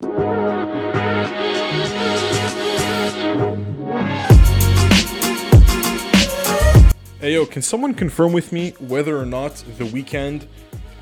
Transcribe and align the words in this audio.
Hey 0.00 0.08
yo, 7.34 7.44
can 7.44 7.60
someone 7.60 7.92
confirm 7.92 8.32
with 8.32 8.50
me 8.50 8.70
whether 8.78 9.18
or 9.18 9.26
not 9.26 9.56
the 9.76 9.84
Weeknd 9.84 10.46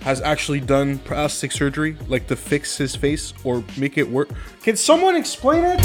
has 0.00 0.20
actually 0.20 0.58
done 0.58 0.98
plastic 0.98 1.52
surgery, 1.52 1.96
like 2.08 2.26
to 2.26 2.34
fix 2.34 2.76
his 2.76 2.96
face 2.96 3.32
or 3.44 3.62
make 3.76 3.98
it 3.98 4.10
work? 4.10 4.30
Can 4.62 4.76
someone 4.76 5.14
explain 5.14 5.62
it? 5.64 5.78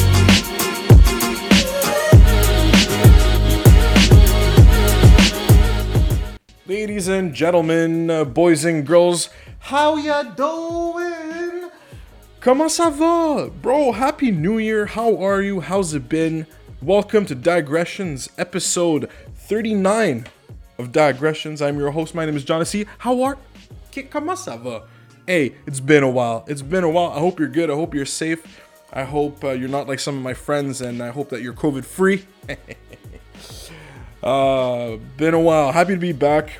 Ladies 6.65 7.07
and 7.09 7.35
gentlemen, 7.35 8.09
uh, 8.09 8.23
boys 8.25 8.65
and 8.65 8.87
girls, 8.87 9.29
how 9.59 9.97
ya 9.97 10.23
doing? 10.23 11.12
Comment 12.43 12.69
ça 12.69 12.89
va? 12.89 13.49
Bro, 13.61 13.93
happy 13.93 14.29
new 14.29 14.57
year. 14.57 14.85
How 14.85 15.15
are 15.15 15.41
you? 15.41 15.61
How's 15.61 15.93
it 15.93 16.09
been? 16.09 16.45
Welcome 16.81 17.25
to 17.27 17.35
Digressions, 17.35 18.27
episode 18.37 19.09
39 19.33 20.25
of 20.77 20.91
Digressions. 20.91 21.61
I'm 21.61 21.79
your 21.79 21.91
host. 21.91 22.13
My 22.13 22.25
name 22.25 22.35
is 22.35 22.43
John 22.43 22.65
C. 22.65 22.85
How 22.97 23.23
are 23.23 23.37
Que- 23.93 24.09
Comment 24.09 24.37
ça 24.37 24.61
va? 24.61 24.83
Hey, 25.25 25.55
it's 25.65 25.79
been 25.79 26.03
a 26.03 26.09
while. 26.09 26.43
It's 26.49 26.61
been 26.61 26.83
a 26.83 26.89
while. 26.89 27.11
I 27.11 27.19
hope 27.19 27.39
you're 27.39 27.47
good. 27.47 27.71
I 27.71 27.75
hope 27.75 27.93
you're 27.93 28.05
safe. 28.05 28.45
I 28.91 29.03
hope 29.03 29.41
uh, 29.45 29.51
you're 29.51 29.69
not 29.69 29.87
like 29.87 30.01
some 30.01 30.17
of 30.17 30.21
my 30.21 30.33
friends, 30.33 30.81
and 30.81 31.01
I 31.01 31.11
hope 31.11 31.29
that 31.29 31.41
you're 31.41 31.53
COVID 31.53 31.85
free. 31.85 32.25
uh, 34.21 34.97
been 35.15 35.33
a 35.33 35.39
while. 35.39 35.71
Happy 35.71 35.93
to 35.93 35.99
be 35.99 36.11
back. 36.11 36.59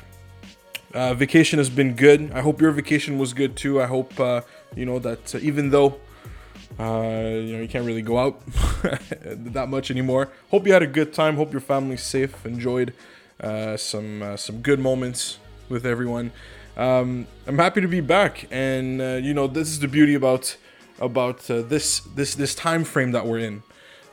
Uh, 0.94 1.12
vacation 1.12 1.58
has 1.58 1.68
been 1.68 1.94
good. 1.94 2.30
I 2.32 2.40
hope 2.40 2.60
your 2.60 2.70
vacation 2.70 3.18
was 3.18 3.34
good 3.34 3.54
too. 3.56 3.82
I 3.82 3.86
hope 3.86 4.18
uh, 4.18 4.42
you 4.76 4.86
know 4.86 4.98
that 4.98 5.34
uh, 5.34 5.38
even 5.38 5.70
though 5.70 6.00
uh, 6.78 6.82
you 6.82 7.56
know 7.56 7.62
you 7.62 7.68
can't 7.68 7.86
really 7.86 8.02
go 8.02 8.18
out 8.18 8.40
that 9.22 9.68
much 9.68 9.90
anymore. 9.90 10.30
Hope 10.50 10.66
you 10.66 10.72
had 10.72 10.82
a 10.82 10.86
good 10.88 11.12
time. 11.12 11.36
Hope 11.36 11.52
your 11.52 11.60
family's 11.60 12.02
safe. 12.02 12.44
Enjoyed 12.44 12.92
uh, 13.40 13.76
some 13.76 14.22
uh, 14.22 14.36
some 14.36 14.60
good 14.60 14.80
moments 14.80 15.38
with 15.68 15.86
everyone. 15.86 16.32
Um, 16.76 17.26
I'm 17.46 17.58
happy 17.58 17.80
to 17.80 17.88
be 17.88 18.00
back, 18.00 18.46
and 18.50 19.00
uh, 19.00 19.04
you 19.22 19.34
know 19.34 19.46
this 19.46 19.68
is 19.68 19.80
the 19.80 19.88
beauty 19.88 20.14
about 20.14 20.56
about 21.00 21.48
uh, 21.50 21.62
this 21.62 22.00
this 22.00 22.34
this 22.34 22.54
time 22.54 22.84
frame 22.84 23.12
that 23.12 23.26
we're 23.26 23.38
in. 23.38 23.62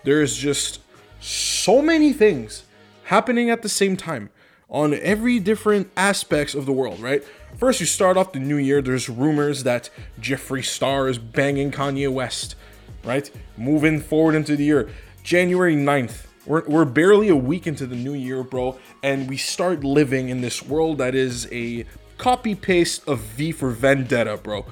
There 0.03 0.21
is 0.21 0.37
just 0.37 0.81
so 1.19 1.81
many 1.81 2.13
things 2.13 2.63
happening 3.05 3.49
at 3.49 3.61
the 3.61 3.69
same 3.69 3.97
time 3.97 4.29
on 4.71 4.93
every 4.93 5.37
different 5.37 5.91
aspects 5.97 6.55
of 6.55 6.65
the 6.65 6.71
world, 6.71 6.99
right? 6.99 7.23
First, 7.57 7.81
you 7.81 7.85
start 7.85 8.15
off 8.15 8.31
the 8.31 8.39
new 8.39 8.55
year. 8.55 8.81
There's 8.81 9.09
rumors 9.09 9.63
that 9.63 9.89
Jeffree 10.19 10.63
Star 10.63 11.09
is 11.09 11.17
banging 11.17 11.71
Kanye 11.71 12.11
West, 12.11 12.55
right? 13.03 13.29
Moving 13.57 13.99
forward 13.99 14.33
into 14.33 14.55
the 14.55 14.63
year, 14.63 14.89
January 15.23 15.75
9th. 15.75 16.25
We're, 16.45 16.63
we're 16.67 16.85
barely 16.85 17.27
a 17.27 17.35
week 17.35 17.67
into 17.67 17.85
the 17.85 17.95
new 17.95 18.13
year, 18.13 18.43
bro, 18.43 18.79
and 19.03 19.29
we 19.29 19.37
start 19.37 19.83
living 19.83 20.29
in 20.29 20.41
this 20.41 20.63
world 20.63 20.97
that 20.97 21.13
is 21.13 21.47
a 21.51 21.85
copy 22.17 22.55
paste 22.55 23.07
of 23.07 23.19
V 23.19 23.51
for 23.51 23.69
Vendetta, 23.71 24.37
bro. 24.37 24.65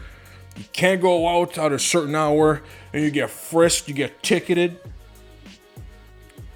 You 0.55 0.65
can't 0.73 1.01
go 1.01 1.27
out 1.27 1.57
at 1.57 1.71
a 1.71 1.79
certain 1.79 2.15
hour 2.15 2.61
and 2.93 3.03
you 3.03 3.11
get 3.11 3.29
frisked, 3.29 3.87
you 3.87 3.93
get 3.93 4.23
ticketed. 4.23 4.79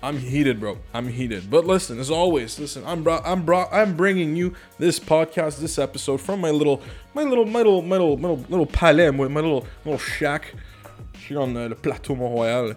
I'm 0.03 0.17
heated, 0.17 0.59
bro. 0.59 0.79
I'm 0.93 1.07
heated. 1.07 1.49
But 1.49 1.65
listen, 1.65 1.97
as 1.97 2.11
always, 2.11 2.59
listen. 2.59 2.83
I'm 2.85 3.03
brought. 3.03 3.25
I'm 3.25 3.45
brought. 3.45 3.69
I'm 3.71 3.95
bringing 3.95 4.35
you 4.35 4.53
this 4.77 4.99
podcast, 4.99 5.59
this 5.59 5.79
episode 5.79 6.19
from 6.19 6.41
my 6.41 6.51
little, 6.51 6.81
my 7.13 7.23
little, 7.23 7.45
my 7.45 7.59
little, 7.59 7.81
my 7.81 7.95
little, 7.95 8.17
little, 8.17 8.45
little 8.49 8.65
palais, 8.65 9.11
my 9.11 9.23
little, 9.27 9.65
little 9.85 9.97
shack 9.97 10.55
here 11.25 11.39
on 11.39 11.53
the, 11.53 11.69
the 11.69 11.75
Plateau 11.75 12.15
Mont 12.15 12.35
Royal. 12.35 12.71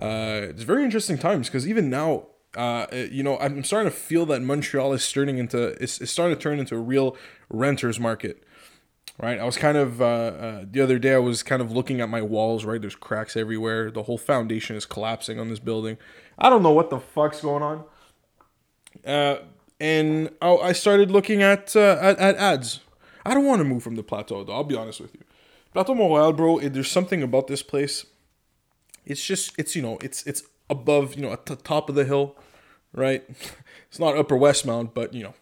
Uh, 0.00 0.46
it's 0.50 0.62
very 0.62 0.84
interesting 0.84 1.18
times 1.18 1.48
because 1.48 1.66
even 1.66 1.90
now, 1.90 2.28
uh, 2.56 2.86
you 2.92 3.24
know, 3.24 3.36
I'm 3.40 3.64
starting 3.64 3.90
to 3.90 3.96
feel 3.96 4.24
that 4.26 4.40
Montreal 4.40 4.92
is 4.92 5.10
turning 5.10 5.38
into, 5.38 5.70
it's, 5.82 6.00
it's 6.00 6.12
starting 6.12 6.36
to 6.36 6.40
turn 6.40 6.60
into 6.60 6.76
a 6.76 6.80
real 6.80 7.16
renters 7.50 7.98
market 7.98 8.44
right? 9.20 9.38
I 9.38 9.44
was 9.44 9.56
kind 9.56 9.76
of 9.76 10.00
uh, 10.00 10.04
uh, 10.04 10.64
the 10.70 10.80
other 10.80 10.98
day. 10.98 11.14
I 11.14 11.18
was 11.18 11.42
kind 11.42 11.60
of 11.60 11.72
looking 11.72 12.00
at 12.00 12.08
my 12.08 12.22
walls. 12.22 12.64
Right, 12.64 12.80
there's 12.80 12.96
cracks 12.96 13.36
everywhere. 13.36 13.90
The 13.90 14.04
whole 14.04 14.18
foundation 14.18 14.76
is 14.76 14.86
collapsing 14.86 15.38
on 15.38 15.48
this 15.48 15.58
building. 15.58 15.98
I 16.38 16.48
don't 16.48 16.62
know 16.62 16.72
what 16.72 16.90
the 16.90 17.00
fuck's 17.00 17.40
going 17.40 17.62
on. 17.62 17.84
Uh, 19.04 19.38
and 19.80 20.30
I, 20.40 20.54
I 20.56 20.72
started 20.72 21.10
looking 21.10 21.42
at, 21.42 21.74
uh, 21.76 21.98
at 22.00 22.18
at 22.18 22.36
ads. 22.36 22.80
I 23.24 23.34
don't 23.34 23.44
want 23.44 23.60
to 23.60 23.64
move 23.64 23.82
from 23.82 23.96
the 23.96 24.02
plateau, 24.02 24.44
though. 24.44 24.54
I'll 24.54 24.64
be 24.64 24.76
honest 24.76 25.00
with 25.00 25.14
you. 25.14 25.20
Plateau 25.72 25.94
Montréal, 25.94 26.36
bro. 26.36 26.58
It, 26.58 26.72
there's 26.72 26.90
something 26.90 27.22
about 27.22 27.46
this 27.46 27.62
place. 27.62 28.06
It's 29.04 29.24
just, 29.24 29.58
it's 29.58 29.76
you 29.76 29.82
know, 29.82 29.98
it's 30.02 30.26
it's 30.26 30.42
above, 30.70 31.14
you 31.14 31.22
know, 31.22 31.32
at 31.32 31.46
the 31.46 31.56
top 31.56 31.88
of 31.88 31.94
the 31.94 32.04
hill, 32.04 32.36
right? 32.92 33.24
It's 33.88 33.98
not 33.98 34.18
Upper 34.18 34.36
Westmount, 34.36 34.92
but 34.92 35.14
you 35.14 35.22
know, 35.22 35.32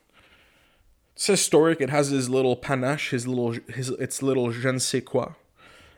it's 1.17 1.27
historic. 1.27 1.81
It 1.81 1.89
has 1.89 2.11
his 2.11 2.29
little 2.29 2.57
panache, 2.57 3.11
his 3.11 3.27
little 3.27 3.53
his 3.73 3.89
its 3.89 4.23
little 4.23 4.53
je 4.53 4.71
ne 4.71 4.79
sais 4.79 5.03
quoi, 5.03 5.29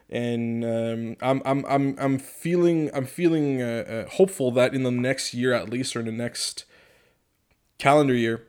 and 0.08 0.64
um, 0.64 1.16
I'm 1.20 1.42
I'm 1.44 1.64
I'm 1.66 1.96
I'm 1.98 2.18
feeling 2.20 2.88
I'm 2.94 3.04
feeling 3.04 3.60
uh, 3.60 3.84
uh, 4.06 4.10
hopeful 4.10 4.52
that 4.52 4.74
in 4.74 4.84
the 4.84 4.92
next 4.92 5.34
year 5.34 5.52
at 5.52 5.68
least, 5.68 5.96
or 5.96 6.00
in 6.00 6.06
the 6.06 6.12
next 6.12 6.66
calendar 7.78 8.14
year, 8.14 8.44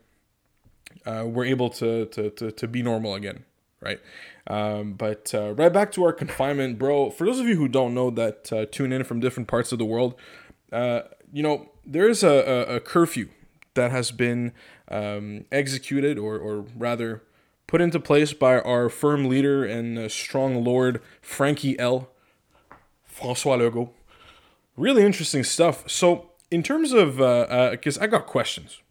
uh, 1.07 1.23
we're 1.25 1.45
able 1.45 1.71
to, 1.71 2.05
to 2.05 2.29
to 2.29 2.51
to 2.51 2.67
be 2.67 2.83
normal 2.83 3.15
again, 3.15 3.45
right? 3.81 3.99
Um, 4.45 4.93
but 4.93 5.33
uh, 5.33 5.55
right 5.55 5.73
back 5.73 5.91
to 5.93 6.03
our 6.03 6.13
confinement, 6.13 6.77
bro. 6.77 7.09
For 7.09 7.25
those 7.25 7.39
of 7.39 7.47
you 7.47 7.55
who 7.55 7.67
don't 7.67 7.95
know 7.95 8.11
that 8.11 8.53
uh, 8.53 8.67
tune 8.67 8.93
in 8.93 9.03
from 9.03 9.19
different 9.19 9.49
parts 9.49 9.71
of 9.71 9.79
the 9.79 9.85
world, 9.85 10.13
uh, 10.71 11.01
you 11.33 11.41
know 11.41 11.71
there 11.83 12.07
is 12.07 12.21
a, 12.21 12.67
a, 12.69 12.75
a 12.75 12.79
curfew 12.79 13.29
that 13.73 13.89
has 13.89 14.11
been 14.11 14.51
um, 14.89 15.45
executed, 15.51 16.17
or, 16.17 16.37
or 16.37 16.65
rather 16.77 17.23
put 17.67 17.81
into 17.81 17.99
place 17.99 18.33
by 18.33 18.59
our 18.59 18.89
firm 18.89 19.29
leader 19.29 19.63
and 19.63 19.97
uh, 19.97 20.09
strong 20.09 20.63
lord, 20.63 21.01
Frankie 21.21 21.77
L. 21.79 22.09
Francois 23.03 23.57
Legault. 23.57 23.89
Really 24.75 25.05
interesting 25.05 25.43
stuff. 25.43 25.89
So, 25.89 26.31
in 26.49 26.63
terms 26.63 26.93
of, 26.93 27.17
because 27.17 27.97
uh, 27.97 28.01
uh, 28.01 28.03
I 28.03 28.07
got 28.07 28.25
questions, 28.25 28.81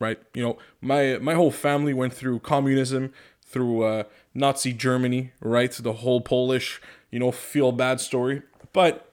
right? 0.00 0.18
You 0.34 0.42
know, 0.42 0.58
my 0.80 1.18
my 1.18 1.34
whole 1.34 1.50
family 1.50 1.92
went 1.92 2.14
through 2.14 2.38
communism, 2.40 3.12
through 3.44 3.82
uh, 3.82 4.04
Nazi 4.34 4.72
Germany, 4.72 5.32
right? 5.40 5.70
The 5.72 5.92
whole 5.92 6.20
Polish, 6.20 6.80
you 7.10 7.18
know, 7.18 7.32
feel 7.32 7.72
bad 7.72 8.00
story, 8.00 8.42
but 8.72 9.12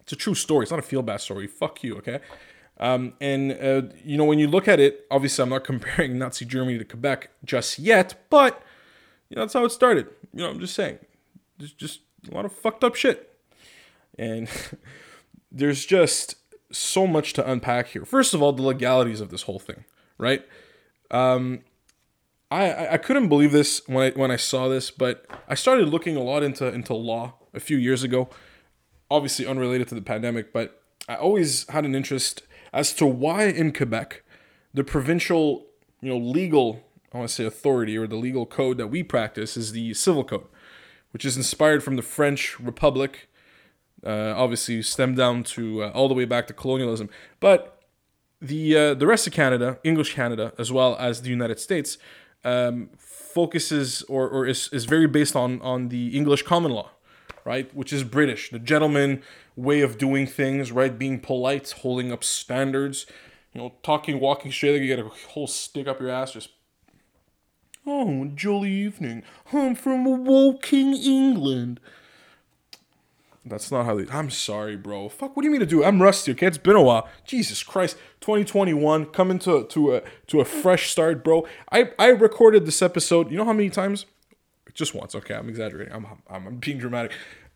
it's 0.00 0.12
a 0.12 0.16
true 0.16 0.34
story. 0.34 0.64
It's 0.64 0.70
not 0.70 0.78
a 0.78 0.82
feel 0.82 1.02
bad 1.02 1.20
story. 1.20 1.46
Fuck 1.46 1.82
you, 1.82 1.96
okay? 1.96 2.20
Um, 2.78 3.14
and 3.20 3.52
uh, 3.52 3.82
you 4.04 4.16
know, 4.16 4.24
when 4.24 4.38
you 4.38 4.48
look 4.48 4.68
at 4.68 4.80
it, 4.80 5.06
obviously, 5.10 5.42
I'm 5.42 5.48
not 5.48 5.64
comparing 5.64 6.18
Nazi 6.18 6.44
Germany 6.44 6.78
to 6.78 6.84
Quebec 6.84 7.30
just 7.44 7.78
yet, 7.78 8.14
but 8.30 8.62
you 9.28 9.36
know, 9.36 9.42
that's 9.42 9.54
how 9.54 9.64
it 9.64 9.72
started. 9.72 10.08
You 10.32 10.42
know, 10.42 10.50
I'm 10.50 10.60
just 10.60 10.74
saying, 10.74 10.98
there's 11.58 11.72
just 11.72 12.00
a 12.30 12.34
lot 12.34 12.44
of 12.44 12.52
fucked 12.52 12.84
up 12.84 12.94
shit, 12.94 13.34
and 14.18 14.48
there's 15.50 15.86
just 15.86 16.36
so 16.70 17.06
much 17.06 17.32
to 17.34 17.50
unpack 17.50 17.88
here. 17.88 18.04
First 18.04 18.34
of 18.34 18.42
all, 18.42 18.52
the 18.52 18.62
legalities 18.62 19.20
of 19.20 19.30
this 19.30 19.42
whole 19.42 19.58
thing, 19.58 19.84
right? 20.18 20.44
Um, 21.10 21.60
I 22.50 22.88
I 22.94 22.96
couldn't 22.98 23.28
believe 23.28 23.52
this 23.52 23.80
when 23.86 24.12
I 24.12 24.18
when 24.18 24.30
I 24.30 24.36
saw 24.36 24.68
this, 24.68 24.90
but 24.90 25.26
I 25.48 25.54
started 25.54 25.88
looking 25.88 26.16
a 26.16 26.22
lot 26.22 26.42
into 26.42 26.66
into 26.66 26.94
law 26.94 27.34
a 27.54 27.60
few 27.60 27.78
years 27.78 28.02
ago, 28.02 28.28
obviously 29.10 29.46
unrelated 29.46 29.88
to 29.88 29.94
the 29.94 30.02
pandemic, 30.02 30.52
but 30.52 30.82
I 31.08 31.14
always 31.14 31.68
had 31.70 31.84
an 31.84 31.94
interest 31.94 32.42
as 32.72 32.92
to 32.94 33.06
why 33.06 33.44
in 33.44 33.72
Quebec 33.72 34.22
the 34.74 34.84
provincial, 34.84 35.66
you 36.00 36.10
know, 36.10 36.18
legal, 36.18 36.84
I 37.12 37.18
want 37.18 37.30
to 37.30 37.34
say 37.34 37.44
authority 37.44 37.96
or 37.96 38.06
the 38.06 38.16
legal 38.16 38.46
code 38.46 38.78
that 38.78 38.88
we 38.88 39.02
practice 39.02 39.56
is 39.56 39.72
the 39.72 39.94
civil 39.94 40.24
code, 40.24 40.46
which 41.12 41.24
is 41.24 41.36
inspired 41.36 41.82
from 41.82 41.96
the 41.96 42.02
French 42.02 42.60
Republic. 42.60 43.28
Uh, 44.04 44.34
obviously, 44.36 44.82
stemmed 44.82 45.16
down 45.16 45.42
to 45.42 45.84
uh, 45.84 45.90
all 45.90 46.08
the 46.08 46.14
way 46.14 46.26
back 46.26 46.46
to 46.46 46.52
colonialism, 46.52 47.08
but 47.40 47.76
the 48.40 48.76
uh, 48.76 48.94
the 48.94 49.06
rest 49.06 49.26
of 49.26 49.32
Canada, 49.32 49.78
English 49.82 50.14
Canada, 50.14 50.52
as 50.58 50.70
well 50.70 50.96
as 51.00 51.22
the 51.22 51.30
United 51.30 51.58
States, 51.58 51.96
um, 52.44 52.90
focuses 52.98 54.02
or, 54.02 54.28
or 54.28 54.46
is, 54.46 54.68
is 54.72 54.84
very 54.84 55.06
based 55.06 55.34
on 55.34 55.60
on 55.62 55.88
the 55.88 56.16
English 56.16 56.42
common 56.42 56.72
law, 56.72 56.90
right? 57.46 57.72
Which 57.74 57.92
is 57.92 58.02
British, 58.02 58.50
the 58.50 58.58
gentleman 58.58 59.22
way 59.54 59.80
of 59.80 59.96
doing 59.96 60.26
things, 60.26 60.72
right? 60.72 60.98
Being 60.98 61.20
polite, 61.20 61.70
holding 61.70 62.10
up 62.10 62.24
standards, 62.24 63.06
you 63.54 63.60
know, 63.60 63.72
talking, 63.84 64.18
walking 64.18 64.50
straight, 64.50 64.72
like 64.72 64.82
you 64.82 64.88
get 64.88 64.98
a 64.98 65.08
whole 65.28 65.46
stick 65.46 65.86
up 65.86 66.00
your 66.00 66.10
ass, 66.10 66.32
just. 66.32 66.50
Oh, 67.86 68.24
jolly 68.34 68.72
evening. 68.72 69.22
I'm 69.52 69.76
from 69.76 70.24
Woking, 70.24 70.94
England. 70.94 71.78
That's 73.44 73.70
not 73.70 73.86
how 73.86 73.94
they. 73.94 74.10
I'm 74.10 74.28
sorry, 74.28 74.76
bro. 74.76 75.08
Fuck. 75.08 75.36
What 75.36 75.42
do 75.42 75.46
you 75.46 75.52
mean 75.52 75.60
to 75.60 75.66
do? 75.66 75.84
I'm 75.84 76.02
rusty. 76.02 76.32
Okay, 76.32 76.48
it's 76.48 76.58
been 76.58 76.74
a 76.74 76.82
while. 76.82 77.08
Jesus 77.24 77.62
Christ. 77.62 77.96
2021 78.22 79.06
coming 79.06 79.38
to 79.38 79.64
to 79.68 79.94
a 79.94 80.02
to 80.26 80.40
a 80.40 80.44
fresh 80.44 80.90
start, 80.90 81.22
bro. 81.22 81.46
I 81.70 81.90
I 81.96 82.08
recorded 82.08 82.66
this 82.66 82.82
episode. 82.82 83.30
You 83.30 83.36
know 83.36 83.44
how 83.44 83.52
many 83.52 83.70
times? 83.70 84.04
Just 84.76 84.94
once. 84.94 85.14
Okay, 85.14 85.34
I'm 85.34 85.48
exaggerating. 85.48 85.92
I'm 85.94 86.06
I'm, 86.28 86.46
I'm 86.46 86.56
being 86.56 86.78
dramatic. 86.78 87.12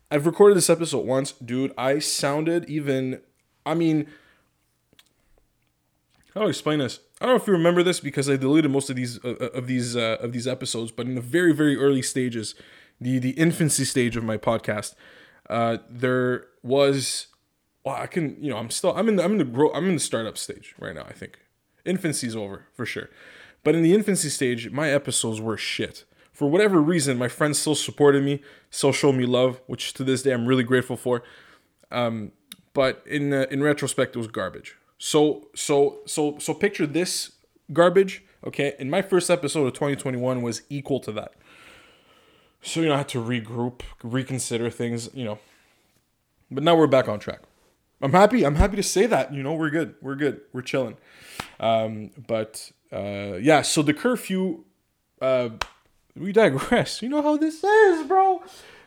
I've 0.09 0.25
recorded 0.25 0.57
this 0.57 0.69
episode 0.69 1.05
once, 1.05 1.31
dude. 1.31 1.71
I 1.77 1.99
sounded 1.99 2.67
even. 2.67 3.21
I 3.63 3.75
mean, 3.75 4.07
how 6.33 6.41
do 6.41 6.47
I 6.47 6.49
explain 6.49 6.79
this? 6.79 6.99
I 7.21 7.25
don't 7.25 7.35
know 7.35 7.41
if 7.41 7.47
you 7.47 7.53
remember 7.53 7.83
this 7.83 7.99
because 7.99 8.27
I 8.27 8.37
deleted 8.37 8.71
most 8.71 8.89
of 8.89 8.95
these 8.95 9.23
uh, 9.23 9.35
uh 9.39 9.45
of 9.53 9.67
these 9.67 9.95
uh, 9.95 10.17
of 10.19 10.33
these 10.33 10.47
episodes, 10.47 10.91
but 10.91 11.05
in 11.05 11.13
the 11.13 11.21
very 11.21 11.53
very 11.53 11.77
early 11.77 12.01
stages, 12.01 12.55
the 12.99 13.19
the 13.19 13.31
infancy 13.31 13.85
stage 13.85 14.17
of 14.17 14.23
my 14.23 14.37
podcast, 14.37 14.95
uh, 15.49 15.77
there 15.89 16.47
was. 16.63 17.27
Well, 17.83 17.95
I 17.95 18.07
can 18.07 18.35
you 18.41 18.49
know 18.49 18.57
I'm 18.57 18.71
still 18.71 18.95
I'm 18.95 19.07
in 19.07 19.15
the 19.15 19.23
I'm 19.23 19.33
in 19.33 19.37
the 19.37 19.43
grow 19.45 19.71
I'm 19.73 19.87
in 19.87 19.93
the 19.93 19.99
startup 19.99 20.37
stage 20.37 20.73
right 20.79 20.95
now. 20.95 21.03
I 21.03 21.13
think 21.13 21.39
infancy's 21.85 22.35
over 22.35 22.65
for 22.73 22.85
sure, 22.85 23.09
but 23.63 23.75
in 23.75 23.83
the 23.83 23.93
infancy 23.93 24.29
stage, 24.29 24.71
my 24.71 24.89
episodes 24.89 25.39
were 25.39 25.57
shit. 25.57 26.05
For 26.41 26.49
whatever 26.49 26.81
reason, 26.81 27.19
my 27.19 27.27
friends 27.27 27.59
still 27.59 27.75
supported 27.75 28.23
me, 28.23 28.41
still 28.71 28.91
showed 28.91 29.11
me 29.11 29.27
love, 29.27 29.61
which 29.67 29.93
to 29.93 30.03
this 30.03 30.23
day 30.23 30.31
I'm 30.31 30.47
really 30.47 30.63
grateful 30.63 30.97
for. 30.97 31.21
Um, 31.91 32.31
but 32.73 33.03
in 33.05 33.31
uh, 33.31 33.45
in 33.51 33.61
retrospect, 33.61 34.15
it 34.15 34.17
was 34.17 34.27
garbage. 34.27 34.75
So 34.97 35.49
so 35.53 35.99
so 36.07 36.39
so 36.39 36.55
picture 36.55 36.87
this 36.87 37.33
garbage. 37.71 38.23
Okay, 38.43 38.73
in 38.79 38.89
my 38.89 39.03
first 39.03 39.29
episode 39.29 39.67
of 39.67 39.73
2021 39.73 40.41
was 40.41 40.63
equal 40.67 40.99
to 41.01 41.11
that. 41.11 41.33
So 42.63 42.79
you 42.81 42.87
know 42.87 42.95
I 42.95 42.97
had 42.97 43.09
to 43.09 43.23
regroup, 43.23 43.81
reconsider 44.01 44.71
things. 44.71 45.11
You 45.13 45.25
know, 45.25 45.39
but 46.49 46.63
now 46.63 46.75
we're 46.75 46.87
back 46.87 47.07
on 47.07 47.19
track. 47.19 47.41
I'm 48.01 48.13
happy. 48.13 48.43
I'm 48.43 48.55
happy 48.55 48.77
to 48.77 48.83
say 48.83 49.05
that. 49.05 49.31
You 49.31 49.43
know, 49.43 49.53
we're 49.53 49.69
good. 49.69 49.93
We're 50.01 50.15
good. 50.15 50.41
We're 50.53 50.63
chilling. 50.63 50.97
Um, 51.59 52.09
but 52.17 52.71
uh, 52.91 53.37
yeah, 53.39 53.61
so 53.61 53.83
the 53.83 53.93
curfew. 53.93 54.63
Uh, 55.21 55.49
we 56.15 56.31
digress. 56.31 57.01
You 57.01 57.09
know 57.09 57.21
how 57.21 57.37
this 57.37 57.63
is, 57.63 58.07
bro. 58.07 58.41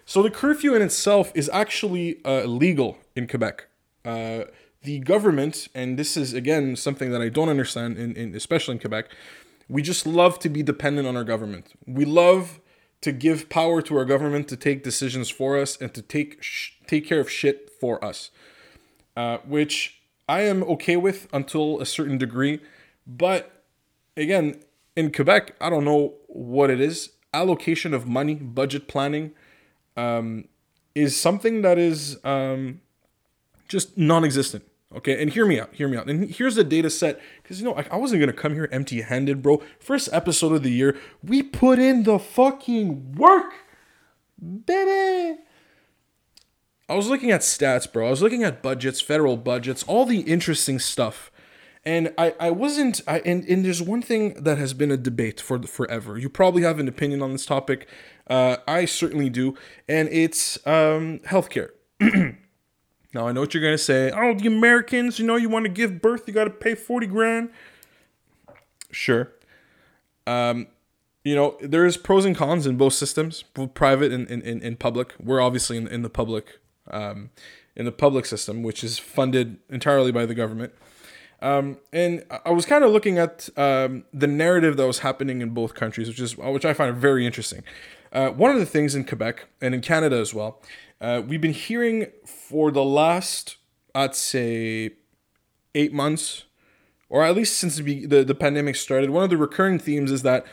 So 0.07 0.23
the 0.23 0.31
curfew 0.31 0.75
in 0.75 0.83
itself 0.83 1.33
is 1.35 1.49
actually 1.53 2.23
uh, 2.25 2.45
legal 2.45 2.99
in 3.17 3.27
Quebec. 3.27 3.67
Uh, 4.05 4.45
the 4.83 4.99
government, 5.01 5.69
and 5.75 5.99
this 5.99 6.17
is 6.17 6.35
again 6.35 6.77
something 6.77 7.11
that 7.11 7.23
I 7.23 7.31
don't 7.31 7.49
understand, 7.49 7.97
in, 7.97 8.15
in 8.17 8.35
especially 8.35 8.75
in 8.75 8.79
Quebec, 8.81 9.11
we 9.69 9.81
just 9.81 10.07
love 10.07 10.39
to 10.41 10.49
be 10.51 10.63
dependent 10.63 11.09
on 11.09 11.17
our 11.17 11.25
government. 11.25 11.73
We 11.87 12.05
love 12.05 12.61
to 13.01 13.13
give 13.13 13.49
power 13.49 13.81
to 13.83 13.97
our 13.97 14.05
government 14.05 14.49
to 14.49 14.57
take 14.57 14.83
decisions 14.83 15.31
for 15.31 15.59
us 15.59 15.79
and 15.81 15.93
to 15.95 16.03
take 16.03 16.43
sh- 16.43 16.73
take 16.87 17.07
care 17.07 17.21
of 17.21 17.31
shit 17.31 17.71
for 17.81 18.03
us, 18.05 18.31
uh, 19.17 19.39
which 19.39 20.03
I 20.29 20.43
am 20.43 20.63
okay 20.65 20.97
with 20.97 21.29
until 21.33 21.81
a 21.81 21.87
certain 21.87 22.19
degree. 22.19 22.61
But 23.07 23.63
again, 24.17 24.61
in 24.97 25.13
Quebec, 25.13 25.57
I 25.61 25.71
don't 25.71 25.85
know 25.85 26.15
what 26.29 26.71
it 26.71 26.81
is. 26.81 27.11
Allocation 27.35 27.93
of 27.93 28.07
money, 28.07 28.35
budget 28.35 28.89
planning, 28.89 29.33
um, 29.97 30.49
is 30.95 31.21
something 31.21 31.63
that 31.63 31.79
is 31.79 32.17
um, 32.25 32.81
just 33.69 33.99
non-existent. 33.99 34.65
Okay, 34.95 35.21
and 35.21 35.33
hear 35.33 35.45
me 35.45 35.59
out, 35.59 35.75
hear 35.75 35.89
me 35.89 35.97
out. 35.97 36.09
And 36.09 36.31
here's 36.31 36.55
the 36.55 36.63
data 36.63 36.89
set, 36.89 37.21
because 37.43 37.59
you 37.59 37.65
know, 37.65 37.75
I, 37.75 37.85
I 37.91 37.97
wasn't 37.97 38.21
gonna 38.21 38.33
come 38.33 38.55
here 38.55 38.69
empty 38.71 39.03
handed, 39.03 39.43
bro. 39.43 39.61
First 39.81 40.09
episode 40.13 40.53
of 40.53 40.63
the 40.63 40.71
year, 40.71 40.97
we 41.21 41.43
put 41.43 41.81
in 41.81 42.05
the 42.05 42.21
fucking 42.21 43.17
work, 43.17 43.53
baby. 44.41 45.41
I 46.89 46.95
was 46.95 47.09
looking 47.09 47.33
at 47.33 47.41
stats, 47.41 47.93
bro. 47.93 48.07
I 48.07 48.11
was 48.11 48.23
looking 48.23 48.45
at 48.45 48.63
budgets, 48.63 49.01
federal 49.01 49.37
budgets, 49.37 49.83
all 49.85 50.05
the 50.05 50.21
interesting 50.21 50.79
stuff. 50.79 51.33
And 51.87 52.15
I, 52.17 52.35
I 52.41 52.51
wasn't 52.51 53.03
I 53.07 53.19
and, 53.21 53.45
and 53.45 53.65
there's 53.65 53.83
one 53.83 54.01
thing 54.01 54.43
that 54.43 54.57
has 54.57 54.73
been 54.73 54.91
a 54.91 54.97
debate 54.97 55.41
for 55.41 55.63
forever. 55.63 56.19
You 56.19 56.31
probably 56.31 56.63
have 56.63 56.79
an 56.79 56.89
opinion 56.89 57.21
on 57.21 57.33
this 57.33 57.45
topic. 57.45 57.87
Uh, 58.27 58.57
I 58.67 58.87
certainly 58.87 59.29
do, 59.29 59.55
and 59.87 60.09
it's 60.11 60.57
um, 60.67 61.21
healthcare. 61.27 61.71
Now 63.15 63.29
I 63.29 63.33
know 63.33 63.41
what 63.41 63.55
you're 63.55 63.63
gonna 63.63 63.79
say. 63.79 64.11
Oh, 64.11 64.35
the 64.35 64.49
Americans, 64.49 65.19
you 65.19 65.27
know, 65.27 65.37
you 65.37 65.49
want 65.49 65.65
to 65.65 65.71
give 65.71 66.03
birth, 66.03 66.25
you 66.27 66.35
got 66.35 66.45
to 66.45 66.51
pay 66.51 66.75
forty 66.75 67.07
grand. 67.07 67.51
Sure. 68.91 69.31
Um, 70.27 70.67
you 71.23 71.35
know, 71.35 71.57
there 71.61 71.87
is 71.87 71.97
pros 71.97 72.25
and 72.25 72.37
cons 72.37 72.67
in 72.67 72.77
both 72.77 72.93
systems, 72.93 73.45
both 73.55 73.73
private 73.73 74.13
and 74.13 74.29
in, 74.29 74.61
in 74.61 74.77
public. 74.77 75.15
We're 75.23 75.41
obviously 75.41 75.77
in, 75.77 75.87
in 75.87 76.03
the 76.03 76.11
public, 76.11 76.59
um, 76.91 77.31
in 77.77 77.85
the 77.85 77.93
public 77.93 78.27
system, 78.27 78.63
which 78.63 78.85
is 78.85 78.99
funded 78.99 79.59
entirely 79.71 80.13
by 80.13 80.27
the 80.27 80.35
government. 80.35 80.75
Um, 81.43 81.79
and 81.93 82.25
I 82.45 82.51
was 82.51 82.65
kind 82.65 82.85
of 82.85 82.91
looking 82.91 83.19
at 83.19 83.49
um, 83.57 84.05
the 84.13 84.27
narrative 84.27 84.77
that 84.77 84.87
was 84.87 85.01
happening 85.01 85.43
in 85.43 85.51
both 85.51 85.75
countries, 85.75 86.09
which 86.09 86.21
is 86.21 86.37
which 86.37 86.65
I 86.65 86.73
find 86.73 86.97
very 86.97 87.27
interesting. 87.27 87.63
Uh, 88.13 88.31
one 88.31 88.51
of 88.53 88.59
the 88.59 88.67
things 88.67 88.95
in 88.95 89.05
Quebec 89.05 89.47
and 89.61 89.75
in 89.75 89.81
Canada 89.81 90.17
as 90.17 90.33
well 90.33 90.61
uh, 91.05 91.21
we've 91.21 91.41
been 91.41 91.53
hearing 91.53 92.07
for 92.25 92.71
the 92.71 92.83
last, 92.83 93.57
I'd 93.95 94.15
say, 94.15 94.93
eight 95.75 95.93
months, 95.93 96.45
or 97.11 97.23
at 97.23 97.35
least 97.35 97.59
since 97.59 97.77
the, 97.77 98.07
the, 98.07 98.25
the 98.25 98.35
pandemic 98.35 98.77
started, 98.77 99.11
one 99.11 99.23
of 99.23 99.29
the 99.29 99.37
recurring 99.37 99.79
themes 99.79 100.11
is 100.11 100.23
that 100.23 100.47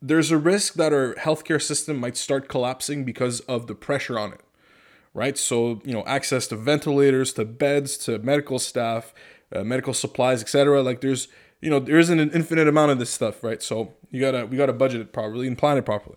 there's 0.00 0.30
a 0.30 0.38
risk 0.38 0.74
that 0.74 0.94
our 0.94 1.14
healthcare 1.16 1.60
system 1.60 1.98
might 1.98 2.16
start 2.16 2.48
collapsing 2.48 3.04
because 3.04 3.40
of 3.40 3.66
the 3.66 3.74
pressure 3.74 4.18
on 4.18 4.32
it, 4.32 4.40
right? 5.12 5.36
So, 5.36 5.82
you 5.84 5.92
know, 5.92 6.04
access 6.06 6.46
to 6.48 6.56
ventilators, 6.56 7.34
to 7.34 7.44
beds, 7.44 7.98
to 7.98 8.18
medical 8.18 8.58
staff, 8.58 9.12
uh, 9.56 9.64
medical 9.64 9.94
supplies, 9.94 10.42
etc. 10.42 10.82
Like 10.82 11.00
there's, 11.00 11.28
you 11.60 11.70
know, 11.70 11.78
there 11.78 11.98
isn't 11.98 12.18
an 12.18 12.30
infinite 12.30 12.68
amount 12.68 12.92
of 12.92 12.98
this 12.98 13.10
stuff, 13.10 13.42
right? 13.42 13.62
So 13.62 13.94
you 14.10 14.20
gotta 14.20 14.46
we 14.46 14.56
gotta 14.56 14.72
budget 14.72 15.00
it 15.00 15.12
properly 15.12 15.46
and 15.46 15.56
plan 15.56 15.78
it 15.78 15.84
properly 15.84 16.16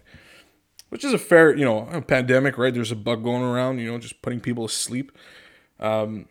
which 0.90 1.06
is 1.06 1.14
a 1.14 1.18
fair, 1.18 1.56
you 1.56 1.64
know, 1.64 1.88
a 1.92 2.02
pandemic, 2.02 2.58
right? 2.58 2.74
There's 2.74 2.92
a 2.92 2.96
bug 2.96 3.24
going 3.24 3.44
around, 3.44 3.80
you 3.80 3.92
know, 3.92 3.98
just 3.98 4.22
putting 4.22 4.40
people 4.40 4.68
to 4.68 4.74
sleep. 4.74 5.12
Um, 5.80 6.28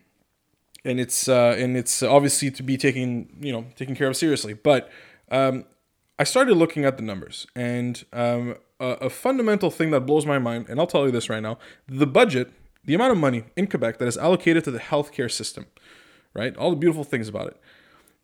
and 0.85 1.01
it's 1.01 1.29
uh, 1.29 1.57
and 1.59 1.77
it's 1.77 2.03
obviously 2.03 2.51
to 2.53 2.63
be 2.63 2.77
taken, 2.77 3.29
you 3.41 3.53
know, 3.53 3.67
taken 3.77 3.95
care 3.95 4.09
of 4.09 4.17
seriously. 4.17 4.53
But 4.53 4.91
um, 5.31 5.65
I 6.19 6.25
started 6.25 6.57
looking 6.57 6.85
at 6.85 6.97
the 6.97 7.03
numbers, 7.03 7.47
and 7.55 8.05
um, 8.13 8.57
a, 8.79 8.87
a 8.87 9.11
fundamental 9.11 9.71
thing 9.71 9.91
that 9.91 10.01
blows 10.01 10.25
my 10.25 10.39
mind, 10.39 10.67
and 10.69 10.79
I'll 10.79 10.87
tell 10.87 11.05
you 11.05 11.11
this 11.11 11.29
right 11.29 11.43
now: 11.43 11.59
the 11.89 12.07
budget, 12.07 12.53
the 12.85 12.95
amount 12.95 13.13
of 13.13 13.19
money 13.19 13.45
in 13.57 13.67
Quebec 13.67 13.99
that 13.99 14.09
is 14.09 14.17
allocated 14.17 14.65
to 14.65 14.71
the 14.71 14.79
healthcare 14.79 15.31
system, 15.31 15.67
right? 16.35 16.57
All 16.57 16.71
the 16.71 16.77
beautiful 16.77 17.05
things 17.05 17.29
about 17.29 17.49
it, 17.49 17.61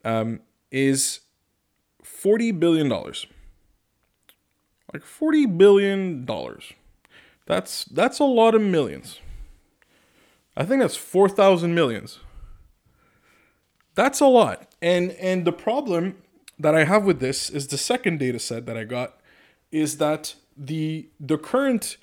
um, 0.04 0.40
is 0.70 1.20
forty 2.02 2.52
billion 2.52 2.88
dollars 2.88 3.26
like 4.94 5.02
40 5.02 5.46
billion 5.46 6.24
dollars. 6.24 6.72
That's 7.46 7.84
that's 7.84 8.20
a 8.20 8.24
lot 8.24 8.54
of 8.54 8.62
millions. 8.62 9.20
I 10.56 10.64
think 10.64 10.80
that's 10.80 10.96
4,000 10.96 11.75
millions. 11.75 12.20
That's 13.96 14.20
a 14.20 14.26
lot. 14.26 14.73
And 14.80 15.11
and 15.12 15.44
the 15.44 15.52
problem 15.52 16.16
that 16.58 16.75
I 16.75 16.84
have 16.84 17.04
with 17.04 17.18
this 17.18 17.50
is 17.50 17.66
the 17.66 17.76
second 17.76 18.18
data 18.18 18.38
set 18.38 18.64
that 18.66 18.76
I 18.76 18.84
got 18.84 19.20
is 19.73 19.99
that 19.99 20.37
the 20.56 21.08
the 21.18 21.37
current 21.37 21.96